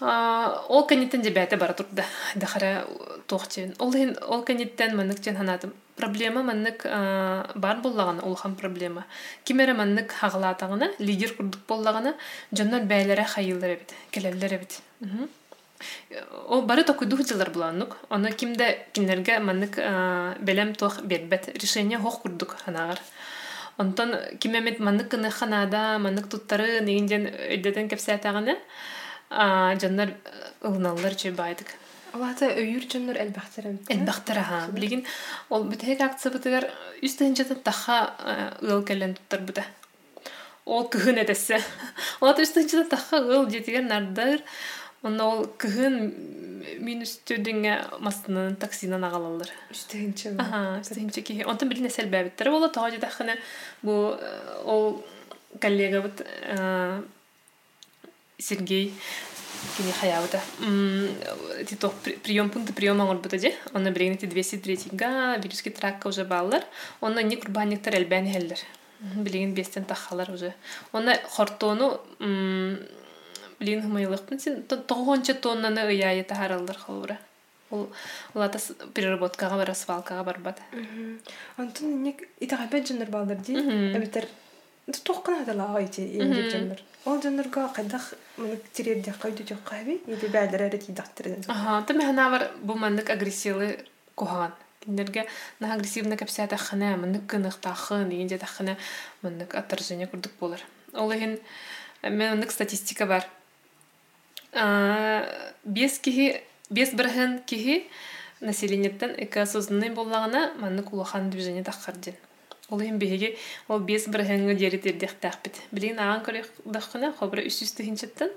Ол 0.00 0.86
каниттен 0.86 1.24
же 1.24 1.30
бәте 1.30 1.58
бара 1.58 1.74
турда. 1.74 2.04
Дахара 2.34 2.86
тоохчен. 3.26 3.74
Ол 3.78 3.92
ол 4.28 4.42
каниттен 4.42 4.96
маннык 4.96 5.20
чен 5.20 5.36
ханатым. 5.36 5.74
Проблема 5.96 6.42
маннык 6.42 6.84
бар 6.84 7.80
боллаган 7.82 8.20
ол 8.24 8.36
хам 8.36 8.54
проблема. 8.54 9.04
Кимере 9.44 9.74
маннык 9.74 10.12
хаглатагына 10.12 10.92
лидер 10.98 11.34
курдук 11.34 11.60
боллагына 11.68 12.14
жоннор 12.52 12.82
бәйләре 12.82 13.24
хайылдыр 13.24 13.76
бит. 13.80 13.94
Келелләр 14.12 14.60
бит. 14.60 14.80
О 16.48 16.62
бары 16.62 16.84
токуйдух 16.84 17.26
жылар 17.26 17.50
буланнык. 17.50 17.96
Оны 18.10 18.32
кимде 18.32 18.86
кинерге 18.92 19.38
маннык 19.38 19.76
белем 20.40 20.74
тох 20.74 21.02
бербет 21.02 21.48
решение 21.56 21.98
хох 21.98 22.22
курдук 22.22 22.56
ханагар. 22.64 23.00
Онтон 23.78 24.14
кимемет 24.40 24.80
маннык 24.80 25.08
кыны 25.08 25.30
ханада 25.30 25.98
маннык 25.98 26.28
туттары 26.28 26.80
негинден 26.80 27.28
өйдетен 27.28 27.88
кепсәтагына 27.88 28.56
жаннар 29.30 30.14
ылналар 30.62 31.14
чөй 31.14 31.30
байдык. 31.30 31.68
Олата 32.12 32.48
өйүр 32.48 32.88
жоннор 32.90 33.18
элбахтарам. 33.20 33.78
Элбахтара 33.88 34.42
ха. 34.42 34.66
Билигин 34.72 35.04
ол 35.50 35.64
бүтек 35.68 36.00
акция 36.00 36.32
бутыгар 36.32 36.70
үстен 37.02 37.36
жата 37.36 37.54
таха 37.54 38.16
ыл 38.62 38.82
келен 38.82 39.14
туттар 39.14 39.40
бута. 39.40 39.64
Ол 40.64 40.88
кыһын 40.88 41.20
этесе. 41.20 41.60
Олата 42.20 42.42
үстен 42.42 42.68
жата 42.68 42.96
таха 42.96 43.20
ыл 43.20 43.48
жетигер 43.50 43.82
нардар 43.82 44.40
Онна 45.02 45.28
ол 45.28 45.46
кыһын 45.58 45.96
мин 46.82 47.04
үстөдүңө 47.06 48.00
мастынын 48.02 48.56
таксинан 48.58 49.04
агалалар. 49.06 49.50
Үстегенче. 49.70 50.34
Аха, 50.38 50.80
үстегенче 50.82 51.22
ки. 51.22 51.38
Онтон 51.46 51.70
билин 51.70 51.86
эсел 51.86 52.10
бәбиттер 52.10 52.50
боло 52.50 52.68
тоо 52.68 52.90
жедахына 52.90 53.38
бу 53.82 54.16
ол 54.64 55.04
коллега 55.60 56.02
вот 56.02 56.26
Сергей 58.38 58.94
кини 59.76 59.92
хаябыта 59.92 60.40
титох 61.66 61.92
прием 62.22 62.50
пункты 62.50 62.72
приема 62.72 63.10
орбута 63.10 63.38
же 63.38 63.52
онна 63.72 63.90
брегнити 63.90 64.26
203 64.26 64.78
га 64.92 65.36
вирусский 65.36 65.72
тракка 65.72 66.08
уже 66.08 66.24
баллар 66.24 66.64
онна 67.00 67.22
не 67.22 67.36
курбанниктар 67.36 67.96
элбен 67.96 68.30
хеллер 68.30 68.58
билигин 69.00 69.54
бестен 69.54 69.84
тахалар 69.84 70.30
уже 70.30 70.54
онна 70.92 71.18
хортону 71.30 72.00
билигин 73.60 73.82
хымайлыкпын 73.82 74.40
сен 74.40 74.62
тогонча 74.62 75.34
тоннаны 75.34 75.86
ыяйы 75.88 76.24
тахаралдар 76.24 76.78
холура 76.78 77.18
ол 77.70 77.88
улата 78.34 78.58
переработкага 78.94 79.56
бара 79.56 79.74
свалкага 79.74 80.24
барбат 80.24 80.60
онтон 81.56 82.02
ник 82.02 82.28
итагапет 82.40 82.88
жоннор 82.88 83.08
балдар 83.08 83.36
ди? 83.36 83.54
Эбитер 83.96 84.26
тохкана 85.04 85.44
дала 85.44 85.76
айти 85.76 86.00
инди 86.00 86.50
жоннор 86.50 86.78
ол 87.04 87.20
жоннорго 87.22 87.68
кайдах 87.74 88.14
мынык 88.36 88.62
тирерде 88.72 89.14
кайду 89.20 89.46
жок 89.46 89.62
кайби 89.64 90.00
иди 90.06 90.26
бәдер 90.26 90.62
эре 90.68 90.78
тидактырын 90.78 91.44
аха 91.48 91.84
та 91.86 91.94
механа 91.94 92.30
бар 92.30 92.50
бу 92.62 92.74
мандык 92.74 93.10
агрессивлы 93.10 93.78
кухаган 94.14 94.52
киндерге 94.88 95.26
на 95.60 95.74
агрессивно 95.74 96.16
капсята 96.16 96.56
хана 96.56 96.96
мындык 96.96 97.26
кынык 97.26 97.56
тахын 97.60 98.08
дегенде 98.08 98.38
тахына 98.38 98.76
мындык 99.22 99.54
отторжение 99.54 100.06
курдук 100.06 100.32
болар. 100.40 100.60
Ол 100.94 101.12
эгин 101.12 101.38
мен 102.02 102.38
мындык 102.38 102.50
статистика 102.50 103.06
бар. 103.06 103.26
Бес 104.52 105.98
кихи 105.98 106.40
бес 106.70 106.94
бірхін 106.94 107.40
кихи 107.46 107.88
населениеттен 108.40 109.14
экосознанный 109.18 109.90
боллагана 109.90 110.52
мандык 110.58 110.92
улахан 110.92 111.30
движение 111.30 111.64
тахардин 111.64 112.14
ол 112.70 112.80
эм 112.80 112.98
беге 112.98 113.36
ол 113.68 113.80
бес 113.80 114.08
бірхінгі 114.08 114.54
дері 114.54 114.78
тердехтахпит 114.78 115.60
билин 115.72 115.98
аган 115.98 116.22
көрек 116.24 116.50
дахына 116.64 117.12
хобра 117.12 117.42
үс 117.42 117.62
үс 117.62 117.72
тыгынчаттан 117.72 118.30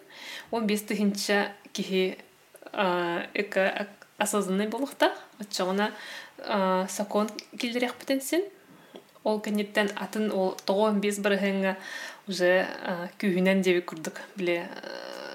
он 0.51 0.67
бес 0.67 0.81
тыгынча 0.83 1.51
кихи 1.73 2.17
эко 2.73 3.87
осознанный 4.17 4.67
болуктах 4.67 5.11
отчоғына 5.39 5.91
сакон 6.87 7.29
килдерехпитен 7.57 8.21
сен 8.21 8.43
ол 9.23 9.41
кенеттен 9.41 9.91
атын 9.95 10.31
ол 10.31 10.55
тоғон 10.65 11.01
бес 11.03 11.19
бірхінгі 11.19 11.75
уже 12.27 12.65
күйінен 13.19 13.61
деби 13.61 13.83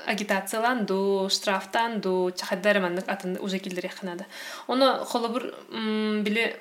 агитацияланду 0.06 1.28
штрафтанду 1.30 2.32
чахаддары 2.36 2.80
маннык 2.80 3.08
атын 3.08 3.38
уже 3.40 3.58
килдерехнада 3.58 4.26
оны 4.66 5.04
холобур 5.04 5.52
биле 5.70 6.56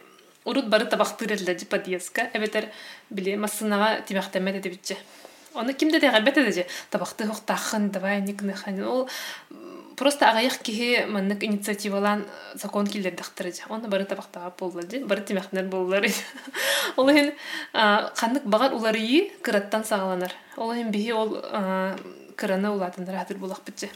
урут 0.46 0.70
бары 0.70 0.86
табактырылды 0.86 1.66
подъездка 1.66 2.30
эбетер 2.34 2.70
биле 3.10 3.38
массынага 3.38 4.02
тимяхтемет 4.02 4.56
этибитче 4.56 4.98
оны 5.54 5.74
кимде 5.74 6.00
де 6.00 6.12
габет 6.12 6.38
эдеже 6.38 6.68
табакты 6.90 7.28
хоктахын 7.28 7.90
давай 7.92 8.22
никныхан 8.22 8.84
ол 8.84 9.10
просто 9.96 10.30
агаяк 10.30 10.58
кихи 10.58 11.06
маннык 11.08 11.44
инициативалан 11.44 12.26
закон 12.54 12.88
килдердахтырыжы 12.88 13.64
оны 13.70 13.88
бары 13.88 14.06
табактага 14.06 14.54
боллады 14.60 15.06
бары 15.06 15.22
тимяхнер 15.22 15.66
боллар 15.66 16.06
ол 16.98 17.10
хин 17.10 17.32
каннык 17.74 18.44
багар 18.46 18.74
улары 18.74 19.32
кыраттан 19.42 19.86
сагаланар. 19.86 20.32
Ол 20.58 20.74
хин 20.74 20.92
бихи 20.92 21.12
ол 21.12 21.42
кыраны 22.36 22.72
улатындар 22.72 23.16
хатыр 23.18 23.38
булак 23.38 23.62
битче 23.66 23.90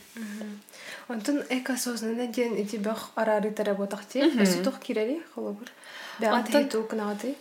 онтон 1.07 1.43
экосознанный 1.49 2.27
диэн 2.27 2.55
ити 2.55 2.77
бах 2.77 3.09
арары 3.15 3.51
таработах 3.51 4.05
ти. 4.05 4.21
Өсүтох 4.21 4.79
кирери 4.79 5.21
холобур 5.35 5.67
бягаты 6.19 6.65
ту 6.65 6.83
кнагаты 6.83 7.35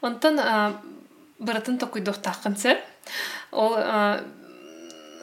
онтон 0.00 0.40
быратын 1.38 1.78
токуйдох 1.78 2.18
тахкынсы 2.18 2.78
ол 3.52 3.74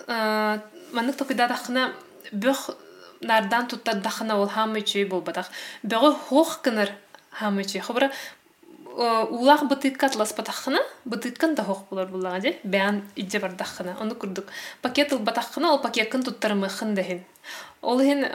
маннык 0.07 1.15
токуйда 1.17 1.47
тахкына 1.47 1.93
бөх 2.31 2.75
нардан 3.21 3.67
туттадахына 3.67 4.37
ол 4.39 4.47
хамы 4.47 4.81
чүй 4.81 5.05
болбатах 5.05 5.49
бөгө 5.83 6.11
хох 6.27 6.61
кыныр 6.61 6.91
хамы 7.31 7.63
чүй 7.63 7.81
хобра 7.81 8.11
улах 8.95 9.63
бытыкка 9.69 10.07
атлас 10.07 10.33
батахына 10.33 10.79
бытыккан 11.05 11.55
да 11.55 11.63
хох 11.63 11.85
булар 11.89 12.07
буллага 12.07 12.41
же 12.41 12.55
бәян 12.63 13.03
идже 13.15 13.39
бардахына 13.39 13.97
оны 13.99 14.15
курдук. 14.15 14.45
Пакет 14.81 15.13
ыл 15.13 15.19
батахына 15.19 15.73
ол 15.73 15.79
пакеткын 15.79 16.23
туттарымы 16.23 16.69
хын 16.69 16.95
дехин 16.95 17.23
ол 17.81 17.99
хин 17.99 18.25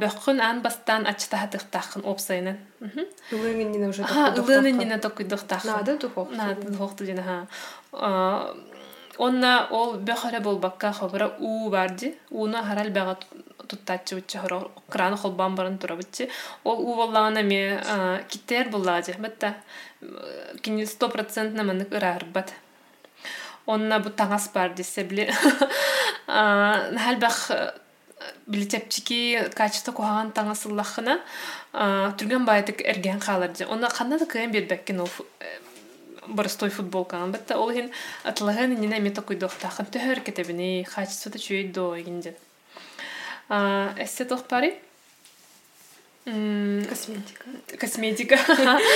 бөхкүн 0.00 0.40
ан 0.40 0.62
бастан 0.62 1.06
ачтахатыхтахын 1.06 2.02
опсайнан 2.04 2.58
улыңын 2.82 3.88
уже 3.88 4.02
ылынын 4.02 4.78
нина 4.82 4.98
токуйдухтахын 4.98 5.72
нады 5.72 5.98
тухох 5.98 6.30
нады 6.30 6.72
тухохту 6.72 7.06
жена 7.06 7.22
ха 7.28 7.36
онна 9.18 9.52
ол 9.70 9.96
бөхөрө 10.08 10.40
болбакка 10.42 10.92
хобра 10.92 11.30
у 11.38 11.70
барди 11.70 12.14
уна 12.30 12.62
харал 12.66 12.90
бага 12.90 13.16
туттачы 13.68 14.16
бутча 14.16 14.40
хоро 14.42 14.70
краны 14.90 15.16
холбан 15.16 15.54
барын 15.54 15.78
тура 15.78 15.96
бутчи 15.96 16.28
ол 16.64 16.80
у 16.80 16.94
боллагана 16.94 17.42
ме 17.42 17.80
киттер 18.28 18.68
боллаже 18.70 19.14
бетта 19.18 19.54
кини 20.62 20.86
сто 20.86 21.08
процентна 21.08 21.64
манык 21.64 21.92
ырарбат 21.92 22.52
онна 23.66 23.98
бу 24.00 24.10
таңас 24.10 24.50
бар 24.54 24.74
десе 24.74 25.04
биле 25.04 25.32
халбах 26.26 27.50
билетепчики 28.46 29.48
качество 29.54 29.92
кухаган 29.92 30.32
таңасыллахына 30.36 31.18
түрген 32.18 32.46
байтык 32.46 32.82
эрген 32.82 33.20
халар 33.20 33.54
же 33.56 33.66
онна 33.66 33.90
кандай 33.90 34.18
да 34.18 34.26
кыйын 34.26 34.52
бербеккен 34.52 35.00
ол 35.00 35.10
боростой 36.26 36.70
футболканы 36.70 37.32
бетта 37.32 37.58
ол 37.58 37.72
хин 37.72 37.90
атлаган 38.24 38.74
нина 38.74 39.00
мета 39.00 39.22
куйдохтахын 39.22 39.86
төһөр 39.86 40.22
кетебини 40.26 40.86
качеството 40.88 41.38
чүйдо 41.38 41.94
гинден 42.02 42.34
эссе 44.02 44.24
тохпари 44.24 44.74
косметика. 46.26 47.44
косметика. 47.78 48.38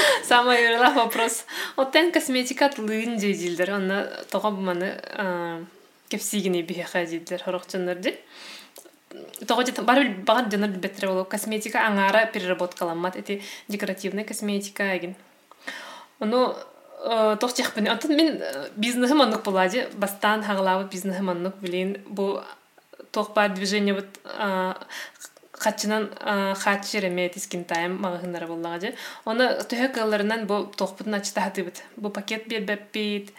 Самый 0.24 0.74
ырлах 0.74 0.96
вопрос. 0.96 1.44
Оттен 1.76 2.12
косметика 2.12 2.68
тылыын 2.68 3.20
жейдилдер 3.20 3.70
онна 3.70 4.10
тога 4.30 4.50
буманы 4.50 5.00
кепсигини 6.08 6.62
бихеха 6.62 7.06
дилдер. 7.06 7.42
Хорокчоннорди 7.42 8.18
того 9.46 9.64
же 9.64 9.72
бар 9.72 10.08
багар 10.24 10.50
жанар 10.50 10.70
бетре 10.70 11.08
болуп 11.08 11.28
косметика 11.28 11.78
аңара 11.86 12.26
переработкаламат 12.32 13.16
эти 13.16 13.42
декоративный 13.68 14.24
косметика 14.24 14.96
эгин 14.96 15.16
ону 16.20 16.54
тох 17.40 17.54
чехпен 17.54 17.88
антон 17.88 18.16
мен 18.16 18.42
бизнесым 18.76 19.22
аннык 19.22 19.42
булади 19.42 19.88
бастан 19.94 20.44
хагалабы 20.44 20.88
бизнесым 20.88 21.30
аннык 21.30 21.56
билин 21.60 21.96
бу 22.06 22.40
тох 23.10 23.32
бар 23.34 23.50
движение 23.50 23.94
вот 23.94 24.06
хатчынан 25.60 26.08
хат 26.62 26.88
жереме 26.88 27.28
тискин 27.28 27.64
тайм 27.64 27.98
магыннара 28.02 28.46
боллага 28.48 28.80
же 28.80 28.94
оны 29.24 29.46
төһө 29.70 29.90
кылларынан 29.94 30.46
бу 30.50 30.64
тохпутун 30.76 31.14
ачтахатыбыт 31.20 31.82
бу 31.96 32.10
пакет 32.10 32.48
бербеппит 32.48 33.32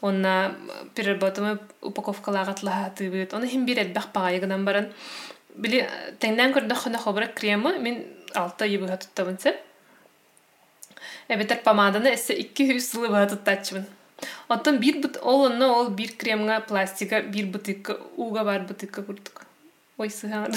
онна 0.00 0.54
переработамы 0.94 1.58
упаковкалагатлахатыбыт 1.82 3.34
оны 3.34 3.46
хим 3.46 3.66
бир 3.66 3.80
элбах 3.84 4.12
багайыгынан 4.12 4.64
баран. 4.64 4.92
Били 5.54 5.88
теңнен 6.22 6.52
көрдөх 6.54 6.84
хона 6.84 6.98
хобра 6.98 7.26
кремы 7.26 7.78
мен 7.78 8.04
алта 8.34 8.66
ебыга 8.66 8.96
туттабынсы 8.96 9.56
эбетер 11.28 11.62
помаданы 11.64 12.14
эссе 12.14 12.34
икки 12.38 12.68
хүс 12.72 12.90
сылы 12.92 13.08
быга 13.08 13.26
туттачыбын 13.34 13.86
Оттон 14.48 14.78
бир 14.78 15.00
бут 15.02 15.18
ол 15.22 15.46
онно 15.46 15.68
ол 15.78 15.94
кремга 16.18 16.60
пластика 16.60 17.22
бир 17.22 17.46
бутыкка 17.46 17.98
уга 18.16 18.44
бар 18.44 18.62
бутыкка 18.62 19.02
курдук. 19.02 19.47
Ой 19.98 20.10
сыган 20.10 20.54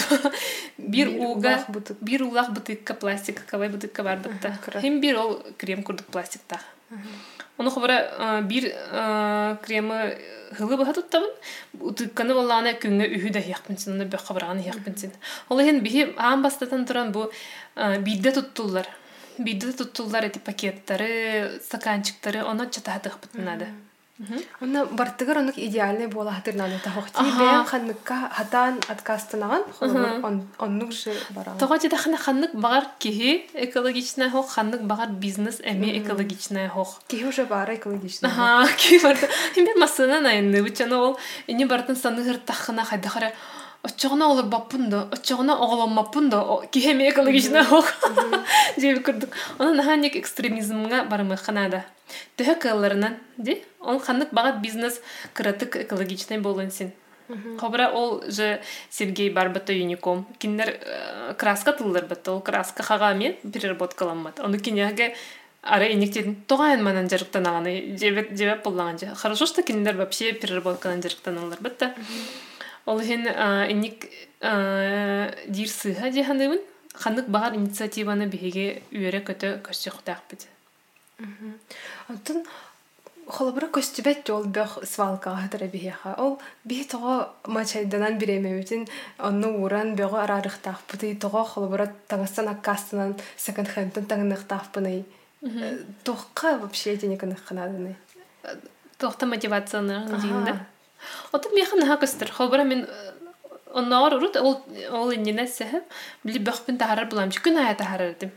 бир 0.78 1.10
уга 1.10 1.66
бир 2.00 2.24
улах 2.24 2.52
бутыкка 2.52 2.94
пластик 2.94 3.44
кавай 3.46 3.70
бутыкка 3.70 4.04
бар 4.04 4.18
бутта. 4.18 4.58
Хем 4.82 5.02
бир 5.02 5.18
ол 5.18 5.44
крем 5.58 5.84
курдук 5.84 6.08
пластикта. 6.08 6.60
Оны 7.58 7.72
хобара 7.72 8.42
бир 8.44 8.70
кремы 9.66 10.18
хылы 10.58 10.78
баха 10.78 10.94
туттабын. 10.94 11.30
Утыкканы 11.80 12.34
боллаана 12.38 12.74
күнгө 12.78 13.10
үһү 13.18 13.32
да 13.34 13.42
хиякпын 13.42 13.78
син 13.78 13.94
оны 13.98 14.06
бөх 14.06 14.26
хабараганы 14.28 14.62
хиякпын 14.62 14.98
син. 14.98 15.12
Ол 15.50 15.60
ehen 15.60 15.82
бихи 15.82 16.14
аан 16.18 16.42
бастатан 16.42 16.86
туран 16.86 17.12
бу 17.12 17.32
бидде 17.76 18.32
туттуллар. 18.32 18.88
Бидде 19.38 19.72
туттуллар 19.74 20.26
эти 20.26 20.40
пакеттары 20.40 21.62
стаканчиктары 21.64 22.44
оны 22.44 22.70
чатаатыхпытынады 22.70 23.72
Онна 24.62 24.86
бартыгар 24.86 25.38
онук 25.40 25.58
идеальный 25.58 26.08
бола 26.08 26.32
хатырнаны 26.32 26.80
тахохти 26.84 27.22
бен 27.22 27.66
ханныкка 27.66 28.30
хатан 28.32 28.80
откастынаган 28.88 29.64
оннук 30.60 30.92
же 30.92 31.14
баран. 31.32 31.58
Тога 31.58 31.80
жеда 31.80 31.98
хана 31.98 32.18
ханнык 32.18 32.54
багар 32.54 32.86
кихи 33.00 33.50
экологичная 33.54 34.30
хох 34.30 34.50
ханнык 34.52 34.82
багар 34.82 35.10
бизнес 35.10 35.60
эми 35.62 35.98
экологичная 36.00 36.70
хох. 36.70 37.02
Кихи 37.08 37.26
уже 37.26 37.46
бара 37.46 37.76
экологичная. 37.76 38.32
Ага, 38.32 38.72
кихи 38.78 39.04
барда. 39.04 39.28
Химбе 39.56 39.76
масына 39.76 40.62
бучана 40.62 40.98
ол 41.02 41.18
ини 41.48 41.66
бартын 41.66 41.96
саныгыр 41.96 42.38
тахына 42.38 42.86
хайдахара 42.86 43.32
оччоғона 43.84 44.28
олар 44.30 44.46
баппундо 44.46 45.08
оччоғона 45.16 45.56
оголоммаппундо 45.58 46.64
кихеме 46.72 47.10
экологична 47.10 47.66
ох 47.72 47.92
жеби 48.78 49.02
курдук 49.06 49.30
онун 49.58 49.78
наханик 49.78 50.16
экстремизмга 50.16 51.04
барымы 51.10 51.38
ханада 51.38 51.84
төһө 52.38 52.60
кылларынан 52.62 53.18
ди 53.38 53.62
ол 53.80 54.00
ханнык 54.00 54.34
багат 54.34 54.62
бизнес 54.62 55.02
кыратык 55.34 55.78
экологичный 55.86 56.40
болын 56.40 56.72
син 56.72 56.92
Хобра 57.60 57.90
ол 57.90 58.24
же 58.28 58.62
Сергей 58.90 59.30
барбата 59.30 59.72
юником. 59.72 60.28
Киндер 60.38 60.80
э, 60.82 61.34
краска 61.38 61.72
тыллар 61.72 62.06
бата. 62.06 62.34
Ол 62.34 62.42
краска 62.42 62.84
хага 62.84 63.14
мен 63.14 63.36
переработкаламмат. 63.54 64.42
Оны 64.42 64.60
киняге 64.60 65.16
ара 65.62 65.88
инектедин 65.94 66.36
тоғайын 66.48 66.84
манан 66.84 67.10
жарыктан 67.10 67.48
аганы 67.48 67.98
жебет 67.98 68.38
жебеп 68.38 68.64
боллаган 68.64 69.00
же. 69.00 69.16
Хорошо, 69.16 69.46
что 69.46 69.64
киндер 69.64 69.96
вообще 69.96 70.34
переработкадан 70.34 71.02
жарыктан 71.02 71.38
алар 71.38 71.58
бата. 71.62 71.94
Ол 72.86 73.00
хен 73.02 73.28
иник 73.74 74.10
дир 74.42 75.70
сыха 75.70 76.12
же 76.12 76.24
ханыбын. 76.24 76.62
Ханнык 76.94 77.28
багар 77.28 77.54
инициативаны 77.56 78.28
биһиге 78.28 78.82
үйөрө 78.92 79.22
көтө 79.24 79.50
көсчөктак 79.64 80.22
бит. 80.30 80.48
Антон 82.10 82.44
холобура 83.32 83.70
көстүбет 83.72 84.28
ол 84.34 84.44
бөх 84.52 84.82
свалкаға 84.84 85.48
тара 85.54 85.68
биһиэха 85.72 86.16
ол 86.20 86.40
биһи 86.68 86.84
тоҕо 86.92 87.30
мачайданан 87.48 88.18
биремебитин 88.18 88.88
онну 89.20 89.64
уран 89.64 89.96
бөгө 89.96 90.20
арарыхтаахпыты 90.26 91.16
тоҕо 91.16 91.44
холобура 91.46 91.88
таңастан 92.10 92.52
аккаастынан 92.52 93.16
секонд 93.38 93.70
хендтен 93.70 94.06
таңыныхтаахпыный 94.12 95.06
тоққа 96.04 96.60
вообще 96.60 96.98
тенекыныхханадыны 96.98 97.96
Тоқта 99.00 99.26
мотивацияны 99.26 100.06
дийинде. 100.22 100.54
Отын 101.32 101.56
механ 101.56 101.80
наха 101.80 102.00
көстөр. 102.06 102.32
Холбара 102.32 102.64
мен 102.64 102.88
онноор 103.74 104.16
урут 104.16 104.38
ол 104.38 104.64
ол 104.92 105.12
иннене 105.12 105.48
сәһә 105.48 105.82
били 106.24 106.40
бөхпин 106.40 106.78
тахарар 106.78 107.10
буламчы 107.10 107.42
күн 107.42 107.58
ая 107.58 107.76
тахарар 107.76 108.16
дим. 108.20 108.32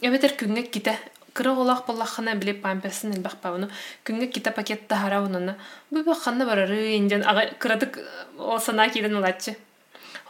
Эбетер 0.00 0.36
күнгә 0.36 0.70
китә 0.70 0.96
кыра 1.34 1.52
олақ 1.52 1.86
боллахана 1.86 2.34
биле 2.34 2.54
памперсын 2.54 3.12
илбах 3.14 3.36
пауну 3.36 3.68
күнгө 4.04 4.30
кита 4.32 4.50
пакет 4.50 4.88
тахара 4.88 5.22
унуна 5.22 5.56
бу 5.90 6.02
бу 6.02 6.14
ханна 6.14 6.46
барары 6.46 6.96
инден 6.96 7.22
ага 7.26 7.46
кырадык 7.58 7.98
о 8.38 8.58
сана 8.58 8.88
киден 8.88 9.16
улачы 9.16 9.56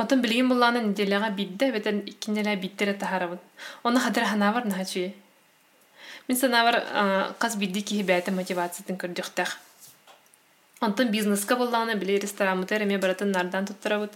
Отон 0.00 0.22
билген 0.22 0.48
булланы 0.48 0.80
неделяга 0.80 1.28
бидде 1.30 1.70
бетен 1.72 1.98
иккинделе 2.06 2.56
биттере 2.56 2.94
тахарабын. 2.94 3.38
Оны 3.82 4.00
хадыр 4.00 4.24
ханавар 4.24 4.64
нахачуе. 4.64 5.12
Мин 6.26 6.38
санавар 6.38 7.34
каз 7.38 7.56
бидди 7.56 7.82
ки 7.82 8.00
бәте 8.02 8.32
мотивациятын 8.32 8.96
көрдүктәх. 8.96 9.58
Онтон 10.80 11.10
бизнеска 11.12 11.56
булланы 11.56 11.94
биле 12.00 12.18
ресторан 12.18 12.58
мутер 12.58 12.82
эме 12.82 12.96
баратын 12.98 13.32
нардан 13.32 13.66
туттарабыт. 13.66 14.14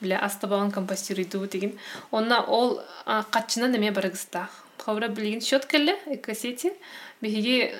Биле 0.00 0.16
астабаган 0.16 0.70
компостируйду 0.72 1.46
деген. 1.46 1.78
Онна 2.10 2.40
ол 2.40 2.80
катчынан 3.04 3.76
эме 3.76 3.90
барыгыстах. 3.92 4.48
Хавра 4.78 5.08
билген 5.08 5.42
счет 5.42 5.66
келе 5.66 5.98
экосети. 6.06 6.72
Биһиги 7.20 7.70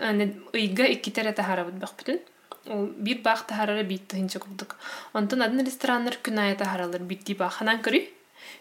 ыйга 0.53 0.85
иккитер 0.85 1.33
тахарабыт 1.33 1.75
бакпытын. 1.75 2.21
Ол 2.67 2.87
бир 2.99 3.23
бак 3.23 3.47
тахарары 3.47 3.85
битти 3.85 4.17
хинче 4.17 4.39
курдук. 4.39 4.77
Онтон 5.15 5.41
адын 5.41 5.65
рестораннар 5.65 6.19
күн 6.23 6.39
ая 6.39 6.57
тахаралар 6.57 7.01
битти 7.01 7.35
баханан 7.35 7.81
көрү. 7.81 8.05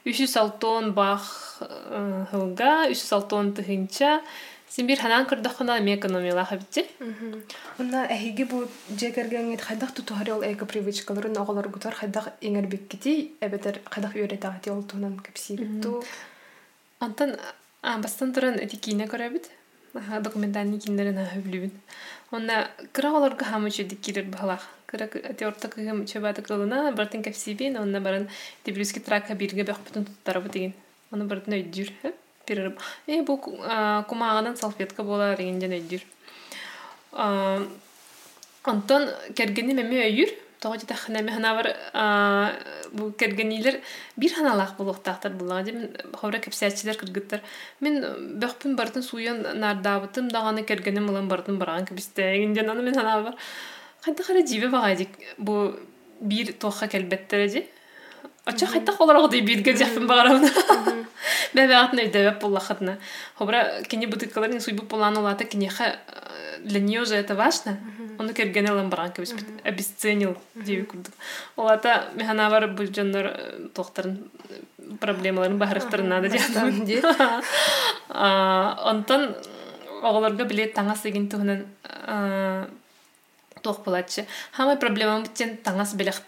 306 0.06 0.94
бах 0.94 1.60
хылга, 2.32 2.88
306 2.88 3.52
тыгынча. 3.58 4.22
Син 4.69 4.88
бир 4.88 4.99
ханан 4.99 5.25
кырдахына 5.25 5.80
ме 5.80 5.95
экономиялах 5.95 6.51
битти. 6.51 6.86
Онна 7.80 8.08
эһиги 8.10 8.43
бу 8.43 8.67
жекергеңит 8.89 9.62
хайдах 9.62 9.93
тутуһари 9.93 10.32
ол 10.32 10.43
эко 10.43 10.65
привычкаларын 10.65 11.38
оголор 11.38 11.69
гутар 11.69 11.93
хайдах 11.93 12.30
эңер 12.41 12.67
биккити 12.67 13.32
эбетер 13.41 13.82
хайдах 13.86 14.15
үйрөтагати 14.15 14.69
ол 14.71 14.84
туунан 14.84 15.19
кепсиитту 15.19 16.04
Антон 16.99 17.36
а 17.82 17.97
бастан 17.99 18.34
туран 18.34 18.56
этикине 18.60 19.06
көрөбүт. 19.06 19.49
Документальный 20.23 20.80
киндерин 20.80 21.19
хөблүбүн. 21.19 21.71
Онна 22.32 22.69
кыра 22.91 23.12
олорга 23.13 23.45
хамычы 23.45 23.84
дикирер 23.84 24.25
балах. 24.25 24.63
Кыра 24.88 25.08
теорта 25.08 25.67
кыгым 25.67 26.06
чөбаты 26.06 26.41
кылына 26.41 26.91
бартын 26.91 27.23
кепсибин, 27.23 27.78
онна 27.78 28.01
баран 28.01 28.28
тибрюски 28.63 28.99
трака 28.99 29.36
бирге 29.36 29.63
бөхпүтүн 29.63 30.06
туттарабы 30.06 30.49
деген. 30.49 30.73
Оны 31.12 31.25
бартын 31.25 31.60
өйдүр. 31.60 31.91
Перерып. 32.46 32.80
Э 33.08 33.22
бу 33.24 33.38
кумаганан 33.38 34.56
салфетка 34.58 35.04
бола 35.04 35.36
дегенден 35.36 35.72
өйдүр. 35.80 36.02
Антон 38.64 39.10
кергени 39.36 39.74
меме 39.74 40.06
өйүр. 40.10 40.30
Тоҕо 40.60 40.80
жета 40.80 40.96
ханами 40.96 41.32
ханавар 41.32 41.68
бу 42.94 43.12
кергенилер 43.12 43.82
бир 44.18 44.34
ханалах 44.34 44.78
булуктактар 44.78 45.32
булага 45.32 45.64
дем 45.64 45.90
ховра 46.14 46.40
кепсячилер 46.40 46.98
кыргыттар. 46.98 47.42
Мен 47.80 48.02
бөхпүн 48.42 48.76
бартын 48.76 49.04
суян 49.04 49.42
нардабытым 49.60 50.30
даганы 50.30 50.64
кергеним 50.64 51.10
улан 51.10 51.28
бартын 51.28 51.58
барган 51.58 51.86
кебистегинден 51.86 52.70
аны 52.70 52.82
мен 52.82 52.96
ханавар. 52.96 53.36
Кайда 54.04 54.24
кара 54.24 54.46
жибе 54.48 54.70
багадик 54.70 55.10
бу 55.38 55.76
бир 56.22 56.54
тоха 56.54 56.88
келбеттер 56.88 57.66
Ача 58.46 58.68
хайта 58.68 58.92
холорого 58.92 59.28
ди 59.28 59.42
бирге 59.42 59.76
жафын 59.76 60.08
багарам. 60.08 60.46
Бәбе 61.56 61.76
атны 61.80 62.06
өйдөп 62.06 62.42
буллахатна. 62.44 63.00
Хобра 63.40 63.82
кини 63.90 64.06
бутыкаларын 64.06 64.62
суйбу 64.62 64.84
булан 64.86 65.18
улата 65.18 65.46
кини 65.46 65.68
ха 65.68 65.96
для 66.60 66.80
нее 66.80 67.06
же 67.06 67.16
это 67.16 67.36
важно. 67.36 67.80
Он 68.20 68.34
кергене 68.34 68.72
ламбаран 68.72 69.12
кебис 69.12 69.34
обесценил 69.64 70.38
диби 70.54 70.84
курдук. 70.84 71.14
Олата 71.56 72.10
механавар 72.14 72.68
бу 72.68 72.86
жандар 72.86 73.34
тохтарын 73.74 74.30
проблемаларын 75.00 75.58
бахырыктарын 75.58 76.08
надо 76.08 76.30
ди. 76.30 77.02
Онтон 78.10 79.36
оголорго 80.04 80.44
билет 80.46 80.76
таңас 80.76 81.02
деген 81.04 81.30
туһунан 81.30 81.66
тох 83.62 83.84
булачы. 83.84 84.26
Хамай 84.52 84.78
проблема 84.78 85.22
битен 85.22 85.58
таңас 85.64 85.96
белек 85.96 86.22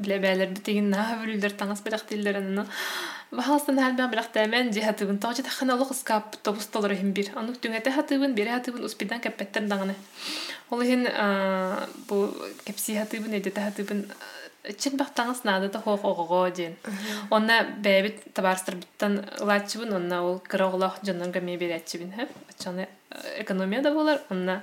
Биле 0.00 0.18
бәлерди 0.18 0.62
деген 0.62 0.90
на 0.90 1.18
бүлдер 1.22 1.52
таңас 1.52 1.82
белек 1.84 2.06
тилдерен. 2.06 2.66
Бахалстан 3.30 3.78
хәлбән 3.78 4.10
белек 4.10 4.32
тәмен 4.32 4.72
җиһатыбын 4.72 5.18
тагы 5.18 5.42
таханалык 5.42 5.94
скап 5.94 6.36
тобусталар 6.42 6.92
һәм 6.92 7.12
бир. 7.12 7.32
Аны 7.34 7.52
түңәтә 7.52 7.92
хатыбын 7.92 8.34
бер 8.34 8.48
хатыбын 8.48 8.84
успидан 8.84 9.20
кәпәттәр 9.20 9.68
дагыны. 9.68 9.94
Ол 10.70 10.80
һин 10.80 11.06
бу 12.08 12.34
кепси 12.64 12.96
хатыбын 12.96 13.34
әдә 13.34 13.52
хатыбын 13.54 14.06
Чин 14.66 14.96
бак 14.98 15.14
таңас 15.14 15.44
нады 15.44 15.68
да 15.68 15.78
хох 15.78 16.02
ого 16.04 16.50
ден. 16.50 16.74
Онна 17.30 17.62
бәбит 17.78 18.34
табарстыр 18.34 18.74
биттан 18.74 19.24
лачыбын, 19.38 19.94
онна 19.94 20.24
ол 20.26 20.40
кыроглах 20.40 20.98
жаннан 21.06 21.30
гаме 21.30 21.56
берәтчибин 21.56 22.10
һәп. 22.10 22.28
Ачаны 22.50 22.88
экономия 23.38 23.80
да 23.82 23.92
булар, 23.94 24.20
онна 24.28 24.62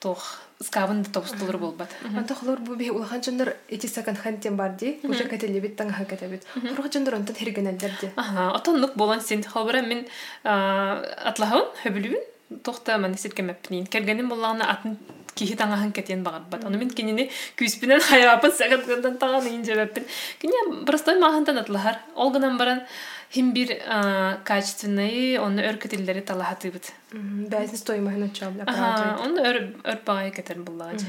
тох 0.00 0.40
скавын 0.62 1.02
да 1.02 1.10
тобустулар 1.10 1.58
болбат. 1.58 1.88
Онта 2.16 2.34
холор 2.34 2.58
бу 2.60 2.74
бе 2.74 2.90
улахан 2.90 3.22
жондар 3.22 3.56
эти 3.68 3.86
секонд 3.86 4.18
хендтен 4.18 4.56
бар 4.56 4.74
ди. 4.78 4.98
Уже 5.04 5.24
кателебит 5.24 5.76
таң 5.76 5.92
ха 5.92 6.04
катебит. 6.04 6.44
Урга 6.56 6.90
жондар 6.92 7.14
онтан 7.14 7.36
хергенелдер 7.36 7.92
ди. 8.00 8.10
Аха, 8.16 8.50
отонлук 8.56 8.96
болан 8.96 9.20
син 9.20 9.42
хабара 9.42 9.82
мен 9.82 10.06
атлаһын 10.44 11.64
хөбүлүн 11.84 12.60
тохта 12.64 12.98
мен 12.98 13.16
сиркемепнин. 13.16 13.86
Кергеним 13.86 14.28
булланы 14.28 14.64
атын 14.64 14.98
кихи 15.34 15.54
таңаһын 15.56 15.92
кетен 15.92 16.24
багар 16.24 16.42
бат. 16.50 16.64
Аны 16.64 16.76
мен 16.76 16.90
кинини 16.90 17.30
күспинен 17.56 18.00
хаябын 18.00 18.52
сәгәт 18.52 19.18
таган 19.18 19.46
инжебеппин. 19.46 20.04
Кине 20.40 20.84
простой 20.84 21.18
махантан 21.20 21.58
атлахар. 21.58 22.00
Олгынан 22.16 22.58
баран 22.58 22.82
Хим 23.30 23.52
бир 23.54 23.78
качественный, 24.44 25.38
он 25.38 25.58
өркөтүлдери 25.58 26.22
талахатыбыт. 26.26 26.90
Бәзин 27.12 27.78
стоимаһын 27.78 28.26
очабла. 28.26 28.66
Ага, 28.66 29.22
он 29.22 29.38
өр 29.38 29.60
өр 29.86 29.98
багай 30.04 30.32
кетер 30.34 30.58
буллаҗы. 30.58 31.06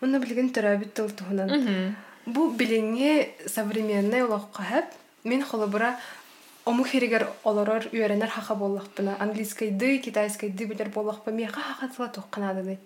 Онны 0.00 0.20
билген 0.22 0.48
төрәбит 0.48 0.96
тыл 0.96 1.12
туһунан. 1.12 1.92
Бу 2.24 2.48
билеңе 2.56 3.28
современный 3.46 4.24
улак 4.24 4.48
кахап, 4.52 4.88
мен 5.24 5.44
холобура 5.44 5.98
Ому 6.64 6.84
херигер 6.84 7.28
олорор 7.42 7.88
үйренер 7.92 8.28
хаха 8.28 8.54
боллахпына. 8.54 9.16
Английский 9.18 9.70
ды, 9.70 9.98
китайский 9.98 10.48
ды 10.48 10.64
билер 10.64 10.90
боллахпы. 10.90 11.32
Тоққанадыны. 11.32 12.78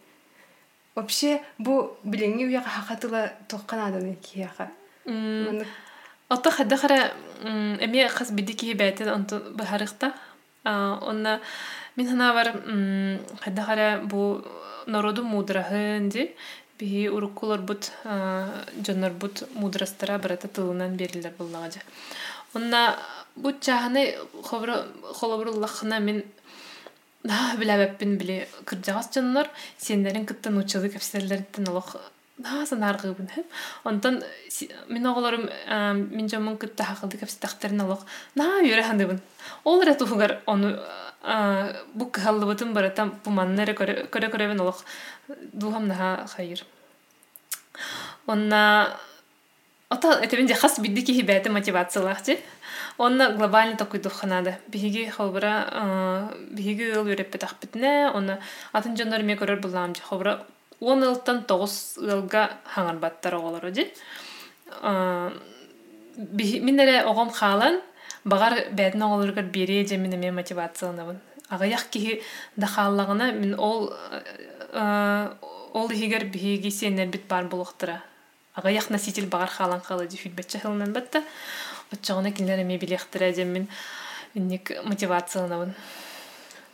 Вообще, 0.95 1.43
бу 1.59 1.99
тоққанадыны 2.03 4.17
кияха. 4.17 4.71
Отто 6.29 6.51
хадда 6.51 6.77
хара 6.77 7.13
эми 7.43 8.09
хас 8.09 8.31
биди 8.33 8.55
ки 8.55 8.75
бәтен 8.75 9.09
онто 9.09 9.41
бахарыкта. 9.55 10.13
Онна 10.65 11.41
мин 11.97 12.09
хана 12.09 12.33
бар 12.35 12.53
хадда 13.43 13.63
хара 13.63 14.01
бу 14.03 14.43
народу 14.87 15.23
мудраһын 15.23 16.09
ди. 16.09 16.35
Би 16.79 17.09
урукулар 17.09 17.61
бут 17.61 17.93
жоннор 18.05 19.13
бут 19.13 19.45
мудрастара 19.55 20.19
барата 20.19 20.49
тылынан 20.49 20.97
берилер 20.97 21.33
буллагы. 21.39 21.81
Онна 22.55 22.99
бу 23.37 23.53
чаханы 23.53 24.17
хобро 24.43 24.85
холобруллахна 25.15 26.01
мин 26.01 26.25
да 27.25 27.55
билебеппин 27.59 28.19
биле 28.19 28.49
кыржагас 28.65 29.11
жоннор 29.15 29.49
сендерин 29.79 30.27
кыттан 30.27 30.59
учылы 30.59 30.89
кепсерлерден 30.89 31.69
олох 31.69 31.97
нааса 32.39 32.77
наргыбын 32.77 33.29
хэп 33.29 33.47
онтон 33.85 34.23
мен 34.89 35.07
оголорум 35.07 35.49
а, 35.69 35.93
мен 35.93 36.29
жомун 36.29 36.59
кытта 36.59 36.85
хакылды 36.85 37.19
кепстахтерин 37.19 37.81
алок 37.81 38.07
наа 38.35 38.61
юре 38.63 38.83
хандыбын 38.83 39.21
ол 39.65 39.83
рет 39.83 40.03
угар 40.03 40.41
ону 40.47 40.77
бу 41.95 42.07
каллыбытын 42.07 42.73
баратам 42.73 43.13
бу 43.25 43.31
маннере 43.31 43.75
көре 43.75 44.31
көребен 44.31 44.61
олох. 44.61 44.85
Духам 45.53 45.89
наха 45.89 46.27
хайыр. 46.37 46.65
Онна 48.27 48.97
Ота 49.89 50.19
этебин 50.23 50.49
жахас 50.49 50.79
бидди 50.79 51.03
ки 51.03 51.13
хибэте 51.13 51.51
мотивациялахчы. 51.51 52.39
Онна 52.99 53.31
глобальный 53.31 53.77
такой 53.77 54.01
духанада. 54.01 54.59
Биһиги 54.69 55.09
хобра 55.11 56.33
биһиги 56.51 56.91
ыл 56.93 57.07
үреппе 57.07 57.39
тахпитне, 57.39 58.11
онна 58.15 58.39
атын 58.73 58.97
жондар 58.97 59.23
ме 59.23 59.37
көрөр 59.37 59.61
булам 59.61 59.95
жа. 59.95 60.03
Хобра 60.03 60.45
10 60.81 61.03
ылтан 61.09 61.45
9 61.47 61.99
ылга 62.03 62.51
хаңар 62.75 62.99
баттар 62.99 63.35
оголор 63.35 63.71
ди. 63.71 63.93
Минере 66.17 67.03
огом 67.03 67.31
халан 67.31 67.81
багар 68.25 68.69
бәдин 68.73 69.03
оголоргар 69.03 69.45
бире 69.45 69.87
же 69.87 69.97
мине 69.97 70.17
ме 70.17 70.31
мотивацияланабын. 70.33 71.21
Агаяк 71.49 71.89
ки 71.91 72.23
да 72.57 72.67
халлагына 72.67 73.33
мин 73.33 73.55
ол 73.59 73.93
ол 75.73 75.89
хигер 75.89 76.25
биһиги 76.25 76.71
сенер 76.71 77.07
бит 77.07 77.27
бар 77.29 77.45
булуктыра. 77.45 78.03
Агаяк 78.55 78.91
носитель 78.91 79.27
багар 79.27 79.49
халан 79.49 79.81
халы 79.81 80.07
ди 80.07 80.17
фидбетче 80.17 80.59
хылнан 80.59 80.93
батта. 80.93 81.23
Отчогона 81.93 82.33
кинлер 82.33 82.65
ме 82.65 82.79
билехтире 82.79 83.33
же 83.35 83.45
мин 83.45 83.69
минник 84.35 84.73
мотивацияланабын. 84.85 85.75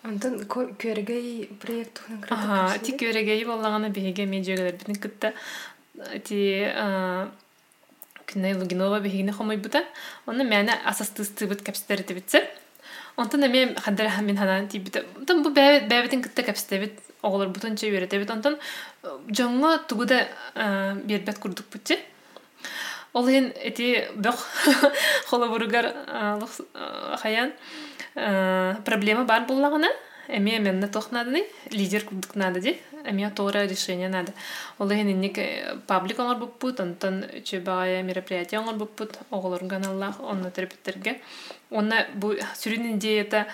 Антон 0.03 0.41
көрегей 0.49 1.47
проект 1.63 2.01
тухнан 2.01 2.25
Ага, 2.31 2.79
ти 2.83 2.93
көрегей 2.99 3.45
боллагана 3.47 3.91
биһиге 3.95 4.27
мен 4.27 4.43
жөгөлөр 4.43 4.75
битин 4.81 4.99
кытта 4.99 5.33
ти 6.27 6.67
күнәй 8.27 8.57
лугинова 8.59 8.99
биһигне 9.05 9.33
хомой 9.33 9.61
бута. 9.63 9.85
Онна 10.27 10.43
мәне 10.43 10.75
асастыстыбыт 10.91 11.63
капстерите 11.63 12.15
битсе. 12.15 12.43
Онтон 13.17 13.45
эме 13.45 13.75
хаддар 13.77 14.09
хамин 14.09 14.37
ханан 14.37 14.69
ти 14.69 14.79
бит. 14.79 14.97
Онтон 15.19 15.43
бу 15.43 15.51
бәбит 15.51 15.87
бәбитин 15.89 16.23
кытта 16.23 16.43
капстебит 16.43 16.99
оголор 17.23 17.49
бутунча 17.49 17.87
үйрөтө 17.87 18.19
бит. 18.19 18.31
Онтон 18.31 18.59
жоңго 19.29 19.77
тугуда 19.87 20.27
бербет 21.05 21.39
курдук 21.39 21.67
бутче. 21.71 22.01
Ол 23.13 23.29
ен 23.29 23.53
эти 23.55 24.09
бөх 24.17 24.35
холо 25.29 25.49
буругар 25.49 25.93
хаян 27.21 27.53
проблема 28.15 29.25
бар 29.25 29.47
буллагана 29.47 29.89
эме 30.29 30.59
менне 30.59 30.89
тохнады 30.89 31.45
лидер 31.71 32.05
курдук 32.05 32.35
надо 32.37 32.61
ди. 32.61 32.81
Эме 33.05 33.31
тора 33.31 33.67
решение 33.67 34.09
надо 34.09 34.33
ол 34.79 34.91
ен 34.91 35.09
инник 35.11 35.39
паблик 35.87 36.19
оңор 36.19 36.39
буппут 36.39 36.81
онтон 36.81 37.25
чөбагая 37.45 38.03
мероприятие 38.03 38.61
оңор 38.61 38.77
буппут 38.77 39.19
оголорун 39.31 39.69
каналлах 39.69 40.21
онна 40.21 40.51
терапевттерге 40.51 41.21
онна 41.71 42.07
бу 42.15 42.37
сүрүн 42.55 42.95
идеята 42.97 43.47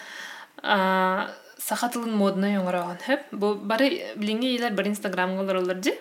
сахатылын 1.58 2.12
модна 2.12 2.52
оңорогон 2.60 3.00
хеп 3.06 3.32
бу 3.32 3.54
бары 3.54 3.88
билинге 4.16 4.54
илер 4.56 4.72
бар 4.72 4.88
инстаграм 4.88 5.36
голоролор 5.36 5.76
ди. 5.76 5.94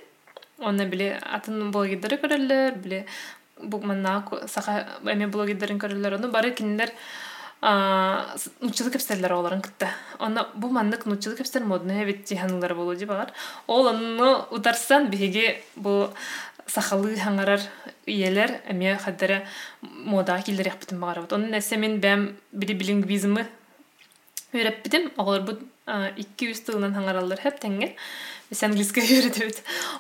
Онна 0.60 0.86
биле 0.86 1.20
атын 1.22 1.72
блогерлер 1.72 2.18
көрөлөр 2.20 2.78
биле 2.84 3.06
бу 3.62 3.80
манна 3.80 4.26
саха 4.48 4.86
эме 5.06 5.28
блогерлерин 5.28 5.80
көрөлөр 5.80 6.16
ону 6.18 6.32
бары 6.32 6.52
кинилер 6.52 6.92
нуччулы 7.62 8.92
кепстерлер 8.92 9.34
оларын 9.34 9.62
кытта. 9.62 9.90
Онна 10.20 10.48
бу 10.56 10.70
мандык 10.70 11.06
нуччулы 11.06 11.36
кепстер 11.38 11.64
модны 11.64 12.06
бит 12.06 12.28
жиһанлар 12.30 12.76
болу 12.76 12.96
ди. 12.96 13.08
Ол 13.68 13.88
онны 13.88 14.46
утарсан 14.52 15.10
биге 15.10 15.62
бу 15.76 16.10
сахалы 16.68 17.16
хаңарар 17.16 17.62
иелер 18.06 18.62
эме 18.68 18.98
хаддара 18.98 19.44
мода 19.82 20.40
килдер 20.42 20.68
япытын 20.68 21.00
багар. 21.00 21.26
Онун 21.32 21.50
нәсе 21.52 21.78
мен 21.78 22.00
бәм 22.00 22.36
бири 22.52 22.74
билингвизмы 22.74 23.48
үйрәппитим. 24.54 25.12
Олар 25.18 25.42
бу 25.42 25.58
200 25.88 26.62
тылынан 26.68 26.94
хаңаралар 26.94 27.42
хәп 27.42 27.62
тәңге. 27.64 27.96
Biz 28.50 28.64
английский 28.64 29.02
үйрәтебит. 29.04 29.58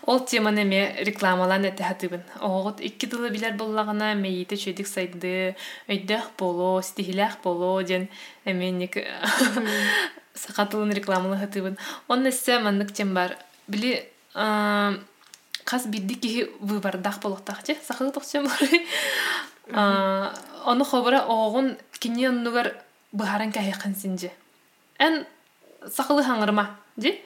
Ол 0.08 0.22
теманы 0.24 0.64
ме 0.64 0.96
рекламалан 1.04 1.66
әте 1.68 1.84
хатыбын. 1.84 2.22
Оғыт 2.40 2.80
икки 2.80 3.10
тылы 3.12 3.28
билер 3.30 3.58
боллагына 3.60 4.14
мейите 4.16 4.56
чөйдик 4.56 4.88
сайды, 4.88 5.58
өйдәх 5.92 6.30
боло, 6.40 6.82
стихилях 6.82 7.42
боло 7.44 7.84
ден 7.84 8.08
эменник 8.46 8.96
сакатылын 10.34 10.96
рекламалы 10.96 11.36
хатыбын. 11.42 11.76
Он 12.08 12.24
нәссе 12.24 12.60
маннык 12.64 12.94
тем 12.94 13.14
бар. 13.14 13.36
Били 13.68 14.08
кас 14.32 15.86
бидди 15.86 16.16
ки 16.16 16.50
выбардах 16.62 17.20
болуктах 17.20 17.66
же, 17.68 17.76
сахылы 17.84 18.14
тохчем 18.14 18.48
бар. 18.48 20.34
Оны 20.64 20.86
хобара 20.86 21.26
оғын 21.28 21.76
кине 22.00 22.30
оннугар 22.30 22.78
быхаран 23.12 23.52
кәһәкән 23.52 24.00
синже. 24.00 24.32
Ән 25.00 25.26
сахылы 25.84 26.24
хаңырма, 26.24 26.70
же? 26.98 27.18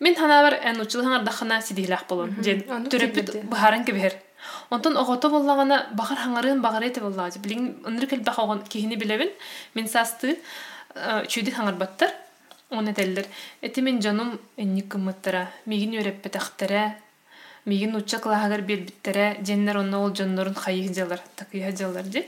Мен 0.00 0.16
ханабар 0.16 0.56
ән 0.64 0.80
учыл 0.80 1.02
хаңар 1.04 1.24
дахана 1.24 1.60
сидилах 1.62 2.06
болон. 2.08 2.34
Жен 2.42 2.62
төрөпүт 2.64 3.44
бахаран 3.50 3.84
кебер. 3.84 4.16
Онтон 4.70 4.96
огото 4.96 5.28
боллагана 5.30 5.86
бахар 5.92 6.18
хаңарын 6.18 6.62
багар 6.62 6.86
эте 6.86 7.00
боллагы. 7.00 7.38
Билин 7.38 7.82
өнөр 7.84 8.06
кел 8.08 8.20
бахаган 8.24 8.62
кихини 8.64 8.96
билебин. 8.96 9.28
Мен 9.74 9.88
састы 9.88 10.38
чүйди 10.94 11.52
хаңар 11.52 11.76
баттар. 11.76 12.14
Оны 12.70 12.94
телдер. 12.94 13.26
Эти 13.60 13.80
мен 13.80 14.00
жаным 14.00 14.38
энни 14.56 14.80
кымыттара. 14.80 15.50
Мигин 15.66 15.98
өреппе 16.00 16.30
тахтара. 16.30 16.94
Мигин 17.66 17.94
уча 17.96 18.18
клагар 18.18 18.62
бербиттере. 18.62 19.36
Женнер 19.44 19.78
онно 19.78 20.04
ол 20.04 20.14
жоннорун 20.14 20.54
хайых 20.54 20.94
жалар. 20.94 21.20
Такый 21.36 21.76
жалар 21.76 22.04
ди. 22.04 22.24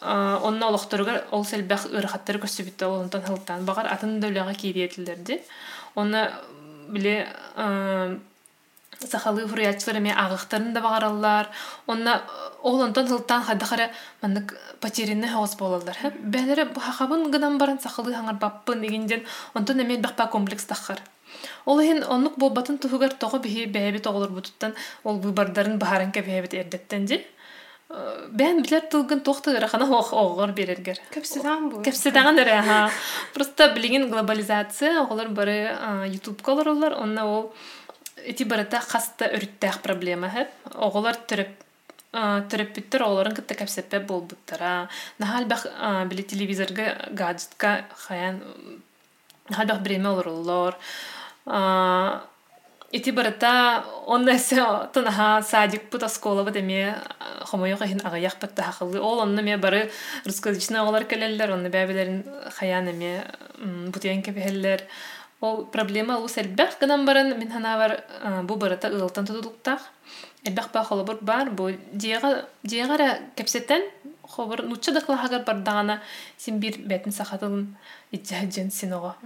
Онна 0.00 0.68
олохторугар 0.68 1.24
ол 1.32 1.44
селбах 1.44 1.86
ырахаттар 1.90 2.38
көсүбүттө 2.38 2.86
олонтон 2.86 3.22
хылтан 3.22 3.64
багар 3.66 3.92
атын 3.92 4.20
дөлөгө 4.22 4.54
кириетилер 4.54 5.16
ди. 5.16 5.40
Оны 5.98 6.30
биле 6.94 7.16
сахалы 9.10 9.46
фуриячылар 9.46 9.98
эме 9.98 10.12
агыктарын 10.14 10.72
да 10.72 10.80
багараллар. 10.80 11.48
Онна 11.86 12.22
ол 12.62 12.80
онтон 12.82 13.06
хылтан 13.08 13.42
хадахара 13.42 13.90
маннык 14.22 14.54
потерянный 14.80 15.28
хос 15.28 15.56
болалар. 15.56 15.96
Бәлере 16.22 16.64
бу 16.64 16.80
хахабын 16.80 17.30
гынан 17.30 17.58
баран 17.58 17.78
сахалы 17.80 18.14
хаңар 18.14 18.38
баппын 18.38 18.80
дегенден 18.80 19.26
онтон 19.54 19.80
эме 19.80 19.98
бакпа 19.98 20.26
комплекс 20.26 20.64
тахар. 20.64 21.02
Ол 21.66 21.80
хин 21.80 22.02
оннук 22.02 22.38
бу 22.38 22.50
батын 22.50 22.78
туһугар 22.78 23.12
тога 23.12 23.38
бихи 23.38 23.66
бәбит 23.66 24.06
оголор 24.06 24.30
бутуттан 24.30 24.74
ол 25.04 25.18
выбардарын 25.18 25.78
бахаран 25.78 26.12
ке 26.12 26.22
бәбит 26.22 26.54
эрдеттен 26.54 27.06
ди. 27.06 27.24
Бән 27.88 28.58
билер 28.60 28.84
тылгын 28.92 29.22
тохтыгара 29.24 29.68
хана 29.68 29.86
огор 29.88 30.52
берергер. 30.52 30.98
Кепсидан 31.10 31.70
бу. 31.70 31.82
Кепсидаган 31.82 32.38
эре 32.38 32.60
ха. 32.60 32.90
Просто 33.32 33.72
билигин 33.74 34.10
глобализация 34.10 35.00
оголор 35.00 35.28
бары 35.28 35.72
YouTube 36.12 36.42
колорлар, 36.42 36.92
онна 37.00 37.24
ол 37.24 37.54
эти 38.16 38.44
барата 38.44 38.80
хаста 38.80 39.24
өрүттәк 39.32 39.80
проблема 39.80 40.28
хәп. 40.28 40.52
Оголор 40.74 41.16
төрөп 41.16 41.64
төрөппүттер 42.12 43.02
оголорун 43.04 43.34
кытта 43.36 43.54
кепсеппе 43.54 44.00
болбуттара. 44.00 44.88
Нахал 45.18 45.46
бах 45.46 45.66
били 46.08 46.22
телевизорга 46.22 47.08
гаджетка 47.10 47.86
хаян 47.96 48.42
нахал 49.48 49.66
бах 49.66 49.80
бреме 49.80 50.08
олорлор. 50.10 50.76
Ити 52.92 53.12
барата 53.12 53.84
онна 54.06 54.38
се 54.38 54.62
танаха 54.92 55.42
садик 55.42 55.90
пута 55.90 56.08
скола 56.08 56.44
бат 56.44 56.56
эме 56.56 56.94
хомойока 57.44 57.86
хин 57.86 58.00
агаяк 58.04 58.40
патта 58.40 58.62
хакылы. 58.62 59.00
Ол 59.00 59.20
онна 59.20 59.42
ме 59.42 59.58
бары 59.58 59.90
русскоязычный 60.24 60.80
оголар 60.80 61.04
келелер, 61.04 61.52
онна 61.52 61.68
бәбелерин 61.68 62.24
хаян 62.56 62.88
эме 62.88 63.26
бутян 63.92 64.22
кепелер. 64.22 64.86
Ол 65.40 65.66
проблема 65.66 66.16
ул 66.16 66.28
сәлбәх 66.32 66.80
гынан 66.80 67.04
баран 67.04 67.36
мин 67.38 67.52
хана 67.52 67.76
бар 67.76 68.44
бу 68.44 68.56
барата 68.56 68.88
ылтан 68.88 69.26
тутулуктак. 69.26 69.80
Элбәх 70.46 70.72
ба 70.72 70.82
холобур 70.82 71.18
бар 71.20 71.50
бу 71.50 71.68
диага 71.92 72.46
диагара 72.64 73.18
кепсеттен 73.36 73.84
хобыр 74.28 74.62
нучча 74.62 74.92
даклагар 74.92 75.44
бардагана 75.44 76.00
син 76.36 76.60
бир 76.60 76.78
бетин 76.78 77.12
сахатын 77.12 77.76
итжаджен 78.12 78.70
синого. 78.70 79.16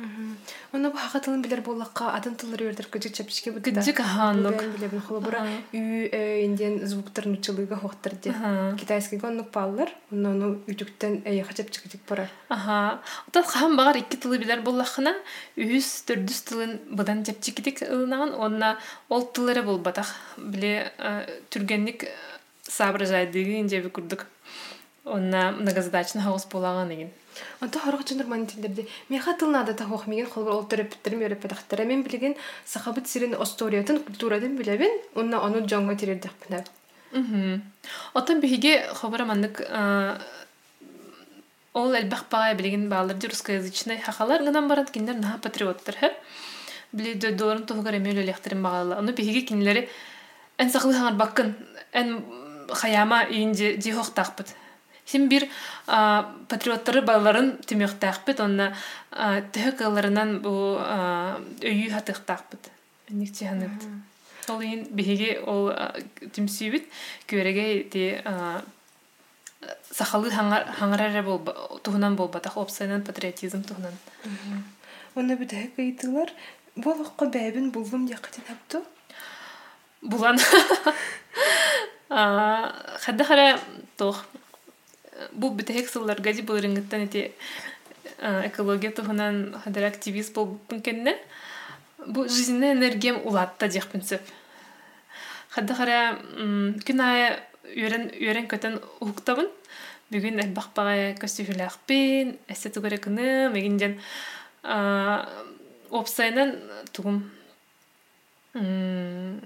Оны 0.73 0.91
бу 0.91 0.97
хакатылын 0.97 1.43
билер 1.43 1.61
боллакка 1.61 2.11
атын 2.17 2.35
тылыр 2.35 2.63
өрдер 2.71 2.89
көжүк 2.91 3.15
чапчике 3.15 3.53
бутта. 3.53 3.71
Гыджык 3.71 4.01
аханлык. 4.01 4.59
Бен 4.59 4.73
билебин 4.73 5.01
холобура 5.01 5.43
үй 5.73 6.09
инден 6.47 6.87
звуктарын 6.87 7.37
учылыга 7.39 7.77
хоктар 7.77 8.15
ди. 8.15 8.35
Китайский 8.79 9.19
гоннук 9.19 9.51
паллар, 9.51 9.91
оны 10.11 10.59
үтүктен 10.67 11.23
эйе 11.25 11.45
хачап 11.45 11.71
чыгык 11.71 12.03
барар. 12.09 12.31
Аха. 12.49 13.01
Отат 13.29 13.47
хам 13.47 13.77
багар 13.77 13.97
икки 13.97 14.17
тылы 14.17 14.39
билер 14.39 14.63
боллакына 14.63 15.15
үс 15.57 16.03
төрдүс 16.07 16.43
тылын 16.49 16.79
быдан 16.91 17.25
чапчикитик 17.25 17.83
ылнаган 17.83 18.35
онна 18.35 18.79
ол 19.09 19.27
тылары 19.27 19.63
болбатак. 19.63 20.07
Биле 20.37 20.91
түргенник 21.51 22.09
соображайдыгы 22.67 23.61
инде 23.61 23.81
би 23.81 23.91
курдук. 23.91 24.27
Онна 25.05 25.53
многозадачный 25.53 26.23
хаус 26.23 26.47
булаган 26.47 26.89
деген 26.89 27.11
Онта 27.61 27.79
хорох 27.79 28.05
чыныр 28.05 28.27
манитилдерди. 28.27 28.89
Меха 29.09 29.35
тылнада 29.35 29.75
та 29.75 29.85
хох 29.85 30.07
меген 30.07 30.27
холбор 30.27 30.53
ол 30.53 30.67
төрөппүттер 30.69 31.17
мөрөп 31.17 31.41
педахтара 31.43 31.85
мен 31.85 32.03
билген 32.03 32.35
сахабыт 32.67 33.09
сирин 33.09 33.35
историятын 33.35 34.03
культурадан 34.05 34.57
билебин. 34.57 34.93
Онна 35.15 35.41
ону 35.41 35.65
жоңго 35.67 35.97
пинап. 35.97 36.69
Мгм. 37.13 37.63
Отон 38.15 38.41
биһиге 38.41 38.87
хобара 38.95 39.25
маннык 39.25 39.61
а, 39.69 40.21
ол 41.75 41.95
элбах 41.95 42.25
бага 42.31 42.55
билеген 42.55 42.89
баалар 42.89 43.17
русскоязычный 43.17 43.99
хахалар 43.99 44.43
гынан 44.43 44.69
барат 44.69 44.91
киндер 44.91 45.15
наха 45.15 45.39
патриоттар 45.39 45.97
хэ. 45.97 46.13
Били 46.93 47.15
дө 47.15 47.33
доларын 47.33 47.67
тугар 47.67 47.97
эмел 47.97 48.19
электрин 48.21 48.63
багала. 48.63 48.99
Ону 48.99 49.13
биһиге 49.13 49.47
кинлери 49.47 49.89
эн 50.59 50.71
сахлы 50.71 50.93
хаңар 50.93 51.15
баккын 51.15 51.55
эн 51.93 52.25
хаяма 52.71 53.27
дихох 53.29 54.11
тахпыт. 54.11 54.55
Син 55.07 55.29
бир 55.29 55.49
патриоттары 55.87 57.03
баларын 57.03 57.57
тимехтахпыт, 57.67 58.41
онна 58.41 58.73
төһө 59.11 59.77
кылларынан 59.81 60.39
бу 60.45 60.55
өйү 60.79 61.91
хатыхтахпыт. 61.93 62.71
Ник 63.11 63.35
чеханыт. 63.37 63.85
Ол 64.49 64.61
ин 64.61 64.87
биһиге 64.91 65.41
ол 65.47 65.71
а, 65.71 65.93
тимсүйбүт 66.35 66.89
күреге 67.31 67.85
ти 67.93 68.19
сахалы 69.93 70.33
хаңарара 70.33 71.23
бол 71.23 71.39
туһунан 71.85 72.17
болбатах 72.17 72.57
опсайнан 72.57 73.05
патриотизм 73.07 73.63
туһунан. 73.63 73.95
Онна 75.15 75.37
бүтэ 75.37 75.69
кыйтылар. 75.77 76.33
Болохко 76.75 77.29
бәбин 77.29 77.71
булдым 77.71 78.07
якытын 78.11 78.49
хапту. 78.49 78.85
Булан. 80.03 80.39
А, 82.15 82.99
хадда 83.01 83.25
хара 83.25 83.59
тох. 83.97 84.27
Бу 85.33 85.51
битек 85.51 85.89
сыллар 85.89 86.21
гази 86.21 86.43
булырынгыттан 86.43 87.05
эти 87.05 87.33
экология 88.19 88.91
туһунан 88.91 89.59
хадара 89.65 89.87
активист 89.87 90.35
болбун 90.35 90.81
кенне. 90.81 91.19
Бу 92.07 92.29
жизненная 92.29 92.73
энергиям 92.73 93.21
улатта 93.25 93.69
диэх 93.69 93.89
принцип. 93.89 94.21
Хадда 95.51 95.75
хара 95.75 96.19
м, 96.37 96.81
күн 96.87 97.01
ая 97.01 97.41
үйрен 97.77 98.09
үйрен 98.17 98.49
көтен 98.49 98.81
уктабын. 99.01 99.51
Бүгүн 100.13 100.41
элбах 100.41 100.71
бага 100.75 101.13
көстүфүлэхпин, 101.21 102.37
эссе 102.49 102.69
тугары 102.69 102.99
кыны, 102.99 103.49
мегинден 103.49 103.99
а, 104.63 105.29
опсайнан 105.91 106.57
тугум 106.93 107.31
м, 108.55 109.41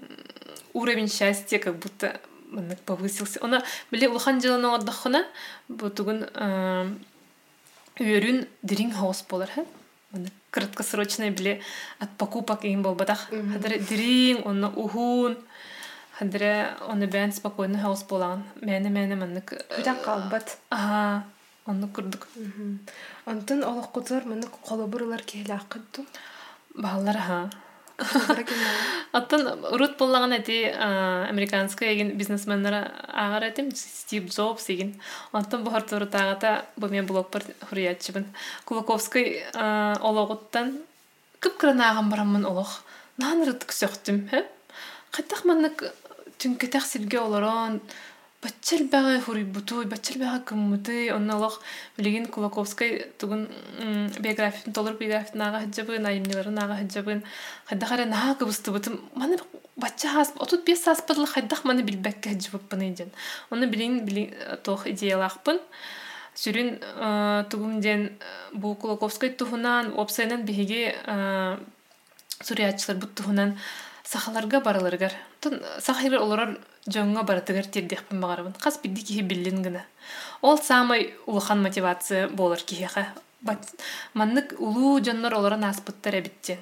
уровень 0.72 1.08
счастья 1.08 1.58
как 1.58 1.76
будто 1.76 2.20
мынык 2.50 2.80
повысился. 2.80 3.40
Она 3.42 3.62
биле 3.90 4.08
улхан 4.08 4.40
жылын 4.40 4.64
оңордохуна 4.64 5.24
бу 5.68 5.90
тугун 5.90 6.24
а, 6.34 6.86
үйөрүн 7.98 8.46
дирин 8.62 8.92
хаус 8.92 9.24
болар 9.28 9.50
ха. 9.54 9.64
Мынык 10.12 10.32
краткосрочный 10.50 11.30
биле 11.30 11.60
от 11.98 12.10
покупок 12.16 12.64
им 12.64 12.82
болбатах. 12.82 13.28
Хадыр 13.30 13.78
дирин, 13.80 14.42
онна 14.44 14.70
ухун. 14.70 15.36
Хадыр 16.18 16.76
оны 16.88 17.06
бән 17.06 17.32
спокойный 17.32 17.80
хаус 17.80 18.04
болан. 18.08 18.44
Мәне 18.62 18.88
мәне 18.88 19.18
мынык. 19.20 19.52
Бүтән 19.76 20.00
калбат. 20.04 20.56
Ага, 20.70 21.26
оны 21.66 21.88
курдук. 21.88 22.28
Онтон 23.26 23.64
олох 23.64 23.90
кутар 23.90 24.24
маны 24.24 24.46
колобурлар 24.64 25.22
кейле 25.22 25.54
акытту. 25.54 26.06
Баллар 26.74 27.18
ха. 27.18 27.50
Оттон 29.12 29.64
урут 29.72 29.96
боллаган 29.96 30.32
эти 30.32 30.68
американская 30.70 31.92
еген 31.92 32.16
бизнесменнер 32.16 32.92
агар 33.08 33.44
этим 33.44 33.74
Стив 33.74 34.28
Джобс 34.28 34.68
еген. 34.68 35.00
Оттон 35.32 35.64
бу 35.64 35.70
хартуру 35.70 36.06
тагата 36.06 36.66
бу 36.76 36.88
мен 36.88 37.06
блогпар 37.06 37.42
хуриятчыбын. 37.70 38.26
Кулаковский 38.64 39.44
ологуттан 39.54 40.78
кып 41.40 41.56
кранаган 41.56 42.10
барамын 42.10 42.44
олох. 42.44 42.82
Нанырыт 43.16 43.64
күсөктүм, 43.64 44.28
хэ? 44.28 44.44
Кайтак 45.10 45.46
маннык 45.48 45.86
түнкетак 46.36 46.84
силге 46.84 47.20
олорон 47.20 47.80
баччал 48.45 48.87
бага 48.91 49.19
хури 49.21 49.43
бутуй, 49.43 49.85
баччал 49.85 50.17
бага 50.17 50.39
кыммыты, 50.43 51.13
оннолох 51.13 51.61
билеген 51.97 52.25
Кулаковской 52.25 53.11
тугун 53.19 53.47
м, 53.79 54.09
биографиясын 54.19 54.73
толор 54.73 54.97
биографиясын 54.97 55.41
ага 55.41 55.59
хаджабын, 55.65 56.05
айымныларын 56.05 56.57
ага 56.57 56.77
хаджабын, 56.81 57.23
хайдахара 57.65 58.05
наа 58.05 58.35
кыбысты 58.35 58.71
бутым, 58.71 58.99
маны 59.13 59.37
бачча 59.75 60.09
хас, 60.09 60.33
отут 60.37 60.65
бес 60.65 60.83
сас 60.83 61.03
быдлы 61.07 61.27
хайдах 61.27 61.63
маны 61.63 61.81
билбекке 61.81 62.29
хаджабыппын 62.29 62.81
иден. 62.89 63.11
Оны 63.51 63.67
билин 63.67 64.05
билин 64.05 64.33
тох 64.63 64.87
идеялахпын. 64.87 65.59
Сүрүн 66.33 66.79
э, 66.79 67.43
тугумден 67.51 68.05
э, 68.07 68.11
бу 68.53 68.73
Кулаковской 68.75 69.29
тухунан, 69.29 69.93
опсайнан 69.99 70.45
биһиги 70.45 70.95
э, 70.95 71.57
суриятчылар 72.41 72.97
бут 72.97 73.13
тухунан 73.15 73.57
сахаларга 74.06 74.60
бараларгар. 74.60 75.12
Тон 75.40 75.60
сахайры 75.80 76.18
олорор 76.18 76.56
жоңга 76.86 77.24
баратыгар 77.26 77.66
тирдехпин 77.66 78.20
багарабын. 78.20 78.54
Кас 78.62 78.78
бидди 78.82 79.02
кихи 79.02 79.22
биллин 79.22 79.62
гына. 79.62 79.84
Ол 80.42 80.58
самый 80.58 81.14
улахан 81.26 81.62
мотивация 81.62 82.28
болар 82.28 82.60
кихиха. 82.60 83.08
Бат 83.40 83.66
маннык 84.14 84.54
улуу 84.58 85.02
жоннор 85.04 85.34
олорон 85.34 85.64
аспыттар 85.64 86.20
эбиттен. 86.20 86.58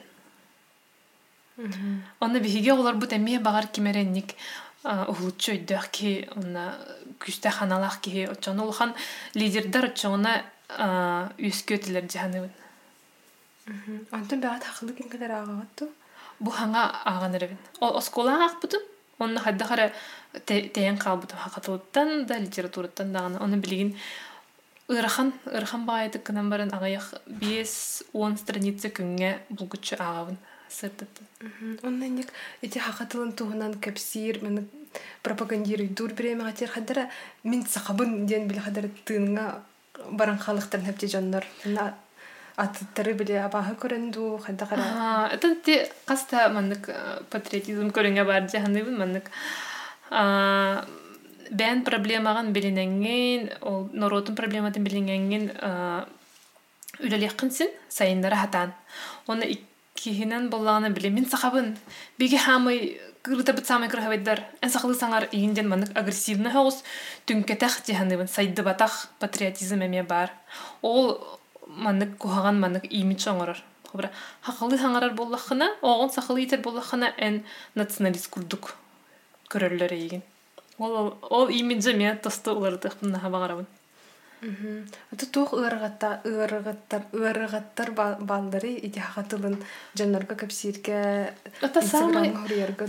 Онны 2.21 2.41
биһиге 2.41 2.73
олар 2.73 2.95
бут 2.95 3.13
эмие 3.13 3.39
багар 3.41 3.67
кимеренник 3.67 4.35
ухлуччу 4.83 5.53
өйдөх 5.53 5.91
ки 5.91 6.29
онна 6.37 6.75
күстэ 7.21 7.51
ханалах 7.51 8.01
ки 8.01 8.27
очон 8.27 8.61
улахан 8.61 8.95
лидердар 9.35 9.93
очоңна 9.93 10.43
үскөтүлер 11.39 12.09
жаhanыбын. 12.11 12.51
Онтон 14.13 14.41
бага 14.41 14.61
тахылы 14.61 14.93
кенгелер 14.93 15.31
агагатту. 15.31 15.89
Бу 16.41 16.51
хаңа 16.51 16.91
аган 17.05 17.35
эребин. 17.37 17.59
Ол 17.81 17.97
оскола 17.97 18.45
акпытым. 18.47 18.83
Онны 19.19 19.41
хадда 19.41 19.65
хара 19.65 19.93
тейен 20.47 20.99
калбытым 20.99 21.39
хакатылыттан 21.39 22.27
да 22.27 22.39
литератураттан 22.39 23.13
даганы. 23.13 23.39
Оны 23.41 23.57
билигин 23.57 23.97
Ырахан, 24.89 25.33
ырахан 25.47 25.87
баайды 25.87 26.19
кынан 26.19 26.51
барын 26.51 26.69
агаяк 26.75 27.15
5-10 27.41 28.37
страница 28.37 28.91
күнгө 28.93 29.31
булгучу 29.49 29.97
агабын 29.97 30.37
сыртыттын. 30.69 31.25
Онна 31.83 32.09
ник 32.09 32.29
эти 32.61 32.79
хакатылын 32.79 33.33
туһунан 33.33 33.81
кепсир 33.81 34.43
мен 34.43 34.69
пропагандируй 35.23 35.89
дур 35.89 36.13
бреме 36.13 36.45
гатер 36.45 36.69
хадара 36.69 37.09
мин 37.45 37.65
сахабын 37.67 38.27
ден 38.27 38.47
бил 38.47 38.61
хадара 38.61 38.91
тыынга 39.07 39.63
баран 40.11 40.39
халыктар 40.39 40.81
хепте 40.83 41.07
жоннор. 41.07 41.47
На 42.57 42.65
аттары 42.65 43.15
биле 43.19 43.41
абаһы 43.43 43.75
көрөнду 43.75 44.39
хадагара. 44.39 44.83
Аа, 44.83 45.29
это 45.35 45.55
те 45.57 45.91
каста 46.07 46.49
маннык 46.49 46.89
э, 46.89 47.23
патриотизм 47.31 47.91
көрүнгө 47.91 48.25
бар 48.25 48.47
жаһаныбын 48.47 48.99
маннык. 48.99 49.31
Бән 51.51 51.83
проблемаган 51.85 52.53
билиненген, 52.53 53.51
ол 53.61 53.89
норотун 53.93 54.37
проблематын 54.37 54.85
билиненген 54.85 55.51
үлелekкинсин 57.01 57.69
сайындара 57.89 58.37
хатан. 58.37 58.73
Оны 59.27 59.51
иккиһинен 59.51 60.49
боллаганы 60.51 60.91
биле 60.91 61.11
мин 61.11 61.27
сахабын. 61.27 61.77
Биги 62.19 62.37
хамы 62.37 62.99
кырыта 63.23 63.53
бит 63.53 63.67
самай 63.67 63.89
кырхабайдар. 63.89 64.45
Эн 64.61 64.71
сахлы 64.71 64.95
саңар 64.95 65.29
иинден 65.33 65.69
маннык 65.69 65.91
агрессивны 65.97 66.51
хаус 66.51 66.85
түнкетах 67.27 67.83
жаһаныбын 67.87 68.29
сайды 68.29 68.63
батах 68.63 69.09
патриотизм 69.19 69.83
эме 69.83 70.03
бар. 70.03 70.31
Ол 70.83 71.19
маннык 71.67 72.17
кухаган 72.19 72.61
маннык 72.61 72.85
имидж 72.91 73.29
оңорор. 73.31 73.61
Хобра 73.91 74.11
хакылы 74.43 74.79
хаңарар 74.79 75.15
боллахына, 75.15 75.71
оғын 75.83 76.11
сахылы 76.11 76.45
итер 76.45 76.61
боллахына 76.61 77.13
эн 77.17 77.43
националист 77.75 78.31
курдук 78.31 78.75
көрөрлөр 79.51 79.95
еген. 79.95 80.23
Ол 80.79 81.17
ол 81.23 81.49
имиджи 81.49 81.95
мен 81.95 82.19
тосты 82.19 82.51
уларды 82.51 82.91
хымна 82.91 83.21
хабагарабын. 83.21 83.67
Аты 85.13 85.27
тух 85.27 85.55
ыргатта 85.55 86.21
ыргаттар 86.25 87.07
ыргаттар 87.13 87.93
балдары 87.93 88.75
ити 88.75 88.99
хакатылын 88.99 89.57
жоннорга 89.95 90.35
кепсирге 90.35 91.33
Это 91.63 91.81
самый 91.81 92.35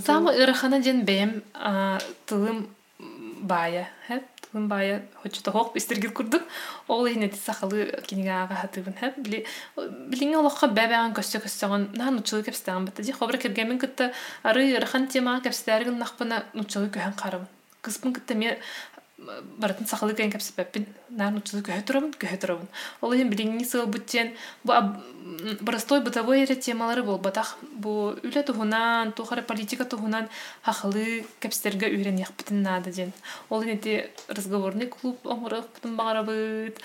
самый 0.04 0.36
ырахана 0.44 0.82
жен 0.84 1.06
бэм 1.06 1.44
а, 1.54 2.00
тылым 2.26 2.68
бая, 3.00 3.88
хэп 4.08 4.24
тылым 4.56 4.68
бая 4.70 5.04
хочто 5.22 5.52
хок 5.52 5.76
истергил 5.76 6.12
курдук. 6.12 6.42
Ол 6.88 7.06
ине 7.08 7.28
ти 7.28 7.38
сахалы 7.38 7.92
кинига 8.08 8.44
ага 8.44 8.56
хатыбын 8.56 8.94
хэп 8.94 9.18
били 9.18 9.46
билинге 9.76 10.38
олохка 10.38 10.68
бәбәган 10.68 11.14
көстө 11.14 11.44
көстөгөн 11.44 11.90
на 11.98 12.12
нучулы 12.12 12.44
кепстаган 12.44 12.86
бата 12.86 13.04
ди 13.04 13.12
хобра 13.12 13.38
кергемен 13.38 13.80
кытта 13.80 14.14
ары 14.44 14.72
ырахан 14.78 15.08
тема 15.08 15.42
кепстәрген 15.44 16.00
нахпына 16.00 16.46
нучулы 16.54 16.88
көһән 16.88 17.16
карабын. 17.20 17.48
Кыспын 17.82 18.14
кытта 18.14 18.36
ме 18.36 18.58
баратын 19.58 19.88
сахалы 19.88 20.14
кайын 20.14 20.32
кепсеппин 20.32 20.86
наан 21.10 21.38
учулу 21.40 21.64
көһө 21.64 21.84
турабын 21.88 22.12
көһө 22.22 22.38
турабын 22.42 22.68
ол 23.02 23.14
иһин 23.14 23.30
билиңни 23.32 23.66
сыл 23.66 23.86
буттен 23.86 24.34
бу 24.64 24.74
простой 25.66 26.02
бытовой 26.02 26.44
эре 26.44 26.56
темалары 26.56 27.04
болбатах 27.04 27.56
бу 27.72 28.14
үле 28.24 28.44
туһунан 28.44 29.14
тухары 29.14 29.42
политика 29.42 29.86
туһунан 29.86 30.30
хахалы 30.62 31.26
кепстерге 31.40 31.90
үйренияхпытын 31.96 32.62
наада 32.62 32.92
ден 32.92 33.12
ол 33.50 33.64
инети 33.64 34.10
разговорный 34.28 34.88
клуб 34.88 35.18
оҥуруохпутун 35.24 35.96
баҕарабыт 35.96 36.80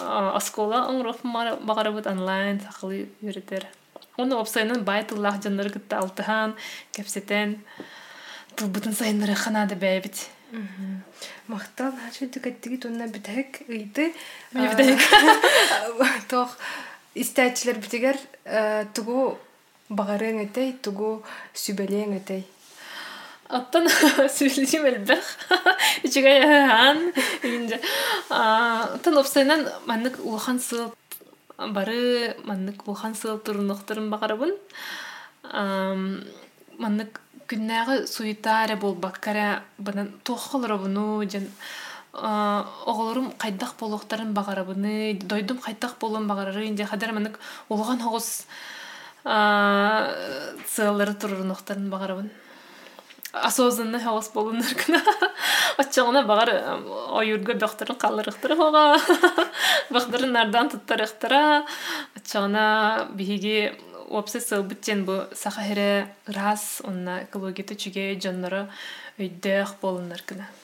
а, 0.00 0.36
оскола 0.36 0.88
оҥуруохпун 0.90 1.32
баҕарабыт 1.66 2.06
онлайн 2.06 2.60
хахалы 2.60 3.08
үйретер 3.22 3.66
Оны 4.16 4.36
опсайнын 4.38 4.84
бай 4.86 5.02
тыллах 5.02 5.42
жаннары 5.42 5.70
кытта 5.74 5.98
алтыхан 5.98 6.54
кепсетен 6.94 7.56
тылбытын 8.54 8.94
сайыннары 8.94 9.34
ханады 9.34 9.74
бәйбит 9.74 10.28
Мактал 11.48 11.92
хачу 11.92 12.26
дикаттиги 12.26 12.76
тунна 12.76 13.06
битек 13.08 13.62
ыйты. 13.68 14.14
Мені 14.52 14.68
битек. 14.74 15.00
Тох 16.30 16.56
истәчләр 17.14 17.80
битегер 17.82 18.18
тугу 18.94 19.38
багарың 19.90 20.44
тугу 20.82 21.24
әлбәх. 24.88 25.32
Яхан. 26.04 27.12
Инде. 27.42 27.80
Опсайнан 28.30 29.66
маннык 29.86 30.18
улхан 30.24 30.60
сыл 30.60 30.94
бары 31.58 32.36
маннык 32.44 32.86
улхан 32.88 33.14
сыл 33.14 33.38
багарабын. 34.10 34.56
Маннык 36.78 37.20
күннәгы 37.48 38.06
суетаре 38.06 38.76
бол 38.76 38.94
баккара 38.94 39.62
бынан 39.78 40.12
тохолробуну 40.24 41.24
жан 41.30 41.48
оголорум 42.12 43.32
кайдах 43.32 43.74
болохтарын 43.80 44.32
багарабыны 44.34 45.18
дойдум 45.22 45.58
кайдах 45.58 45.96
болон 45.98 46.28
багарары 46.28 46.66
инде 46.68 46.84
хадар 46.84 47.12
маннык 47.12 47.38
улган 47.68 48.00
хогус 48.00 48.46
сыллары 49.24 51.14
турунуктарын 51.14 51.90
багарабын 51.90 52.30
осознанно 53.32 53.98
хавас 53.98 54.30
болунар 54.34 54.74
кына 54.78 55.00
оччоңна 55.78 56.22
багар 56.26 56.52
оюрга 57.18 57.54
бахтарын 57.58 57.98
калырыктыр 57.98 58.54
хога 58.56 58.84
бахтарын 59.90 60.32
нардан 60.36 60.70
туттарыктыра 60.70 61.64
оччоңна 62.14 63.08
биһиги 63.10 63.72
опсе 64.10 64.40
сылбыттен 64.40 65.04
бу 65.04 65.14
сахаһире 65.32 66.08
раз 66.26 66.82
онна 66.84 67.22
экология 67.24 67.64
түчүге 67.70 68.04
жоннора 68.20 68.68
өйдөх 69.18 69.76
болунар 69.82 70.22
кына 70.26 70.48